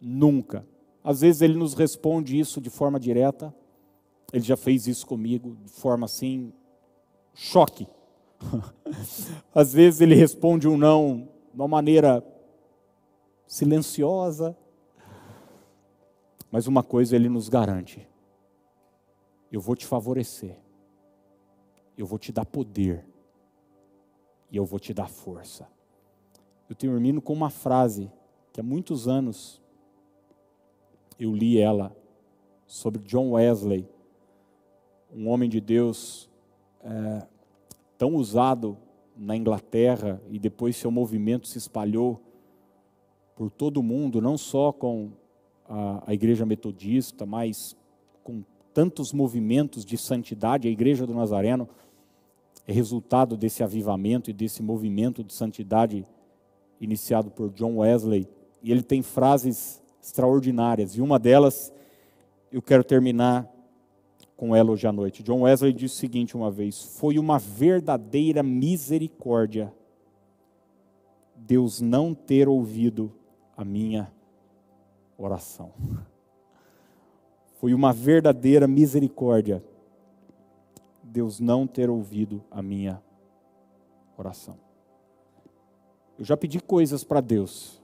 nunca. 0.00 0.66
Às 1.02 1.20
vezes 1.20 1.40
ele 1.40 1.54
nos 1.54 1.74
responde 1.74 2.38
isso 2.38 2.60
de 2.60 2.70
forma 2.70 2.98
direta, 2.98 3.54
ele 4.32 4.44
já 4.44 4.56
fez 4.56 4.88
isso 4.88 5.06
comigo, 5.06 5.56
de 5.64 5.70
forma 5.70 6.06
assim, 6.06 6.52
choque. 7.32 7.86
Às 9.54 9.72
vezes 9.72 10.00
ele 10.00 10.14
responde 10.14 10.68
um 10.68 10.76
não 10.76 11.28
de 11.52 11.60
uma 11.60 11.68
maneira 11.68 12.24
silenciosa, 13.46 14.56
mas 16.50 16.66
uma 16.66 16.82
coisa 16.82 17.14
ele 17.16 17.28
nos 17.28 17.48
garante: 17.48 18.06
eu 19.50 19.60
vou 19.60 19.76
te 19.76 19.86
favorecer, 19.86 20.58
eu 21.96 22.06
vou 22.06 22.18
te 22.18 22.32
dar 22.32 22.44
poder. 22.44 23.04
E 24.48 24.56
eu 24.56 24.64
vou 24.64 24.78
te 24.78 24.94
dar 24.94 25.08
força. 25.08 25.68
Eu 26.68 26.76
termino 26.76 27.20
com 27.20 27.32
uma 27.32 27.50
frase 27.50 28.10
que 28.52 28.60
há 28.60 28.62
muitos 28.62 29.08
anos 29.08 29.60
eu 31.18 31.34
li 31.34 31.58
ela 31.58 31.96
sobre 32.66 33.02
John 33.02 33.32
Wesley, 33.32 33.88
um 35.12 35.28
homem 35.28 35.48
de 35.48 35.60
Deus 35.60 36.28
é, 36.80 37.26
tão 37.96 38.14
usado 38.14 38.76
na 39.16 39.36
Inglaterra 39.36 40.20
e 40.28 40.38
depois 40.38 40.76
seu 40.76 40.90
movimento 40.90 41.46
se 41.46 41.58
espalhou 41.58 42.20
por 43.36 43.50
todo 43.50 43.76
o 43.76 43.82
mundo, 43.82 44.20
não 44.20 44.38
só 44.38 44.72
com 44.72 45.10
a, 45.68 46.02
a 46.06 46.14
igreja 46.14 46.46
metodista, 46.46 47.26
mas 47.26 47.76
com 48.24 48.42
tantos 48.72 49.12
movimentos 49.12 49.84
de 49.84 49.96
santidade. 49.98 50.66
A 50.66 50.70
igreja 50.70 51.06
do 51.06 51.14
Nazareno 51.14 51.68
é 52.66 52.72
resultado 52.72 53.36
desse 53.36 53.62
avivamento 53.62 54.30
e 54.30 54.32
desse 54.32 54.62
movimento 54.62 55.22
de 55.22 55.34
santidade 55.34 56.04
iniciado 56.80 57.30
por 57.30 57.50
John 57.50 57.76
Wesley. 57.76 58.26
E 58.62 58.72
ele 58.72 58.82
tem 58.82 59.02
frases 59.02 59.82
extraordinárias, 60.02 60.96
e 60.96 61.00
uma 61.00 61.18
delas 61.18 61.72
eu 62.50 62.62
quero 62.62 62.82
terminar 62.82 63.46
com 64.36 64.56
ela 64.56 64.70
hoje 64.70 64.86
à 64.86 64.92
noite. 64.92 65.22
John 65.22 65.42
Wesley 65.42 65.72
disse 65.72 65.96
o 65.96 65.98
seguinte 65.98 66.36
uma 66.36 66.50
vez: 66.50 66.82
Foi 66.98 67.18
uma 67.18 67.38
verdadeira 67.38 68.42
misericórdia 68.42 69.72
Deus 71.36 71.80
não 71.80 72.14
ter 72.14 72.48
ouvido 72.48 73.12
a 73.56 73.64
minha 73.64 74.12
oração. 75.16 75.72
Foi 77.58 77.72
uma 77.72 77.92
verdadeira 77.92 78.68
misericórdia 78.68 79.64
Deus 81.02 81.40
não 81.40 81.66
ter 81.66 81.88
ouvido 81.88 82.44
a 82.50 82.60
minha 82.60 83.02
oração. 84.18 84.58
Eu 86.18 86.24
já 86.24 86.36
pedi 86.36 86.60
coisas 86.60 87.04
para 87.04 87.20
Deus 87.20 87.82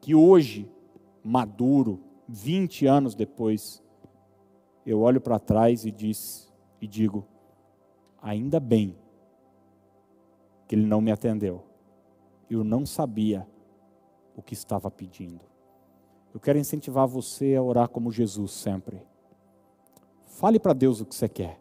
que 0.00 0.14
hoje, 0.14 0.68
maduro, 1.22 2.00
20 2.28 2.86
anos 2.86 3.14
depois, 3.14 3.80
eu 4.84 5.00
olho 5.00 5.20
para 5.20 5.38
trás 5.38 5.84
e 5.84 5.92
diz 5.92 6.52
e 6.80 6.88
digo: 6.88 7.24
ainda 8.20 8.58
bem 8.58 8.96
que 10.66 10.74
ele 10.74 10.86
não 10.86 11.00
me 11.00 11.12
atendeu. 11.12 11.62
Eu 12.50 12.64
não 12.64 12.84
sabia 12.84 13.46
o 14.36 14.42
que 14.42 14.54
estava 14.54 14.90
pedindo. 14.90 15.44
Eu 16.32 16.40
quero 16.40 16.58
incentivar 16.58 17.06
você 17.06 17.54
a 17.54 17.62
orar 17.62 17.88
como 17.88 18.10
Jesus 18.10 18.52
sempre. 18.52 19.02
Fale 20.22 20.58
para 20.58 20.72
Deus 20.72 21.00
o 21.00 21.06
que 21.06 21.14
você 21.14 21.28
quer. 21.28 21.60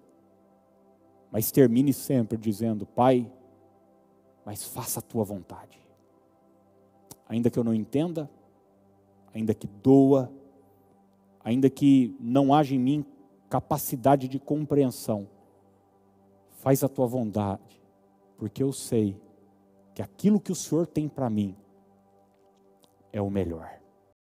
Mas 1.30 1.52
termine 1.52 1.94
sempre 1.94 2.38
dizendo: 2.38 2.86
Pai, 2.86 3.30
mas 4.46 4.64
faça 4.64 5.00
a 5.00 5.04
tua 5.04 5.24
vontade. 5.24 5.80
Ainda 7.28 7.50
que 7.50 7.60
eu 7.60 7.64
não 7.64 7.74
entenda, 7.74 8.30
ainda 9.34 9.54
que 9.54 9.68
doa, 9.68 10.32
ainda 11.44 11.70
que 11.70 12.16
não 12.20 12.54
haja 12.54 12.76
em 12.76 12.80
mim 12.80 13.06
capacidade 13.50 14.28
de 14.28 14.40
compreensão, 14.40 15.28
faz 16.62 16.84
a 16.84 16.90
tua 16.90 17.06
vontade, 17.06 17.82
porque 18.38 18.64
eu 18.64 18.72
sei 18.72 19.20
que 19.94 20.02
aquilo 20.02 20.40
que 20.40 20.52
o 20.52 20.56
Senhor 20.56 20.88
tem 20.88 21.10
para 21.10 21.30
mim 21.30 21.56
é 23.12 23.22
o 23.22 23.30
melhor. 23.30 23.81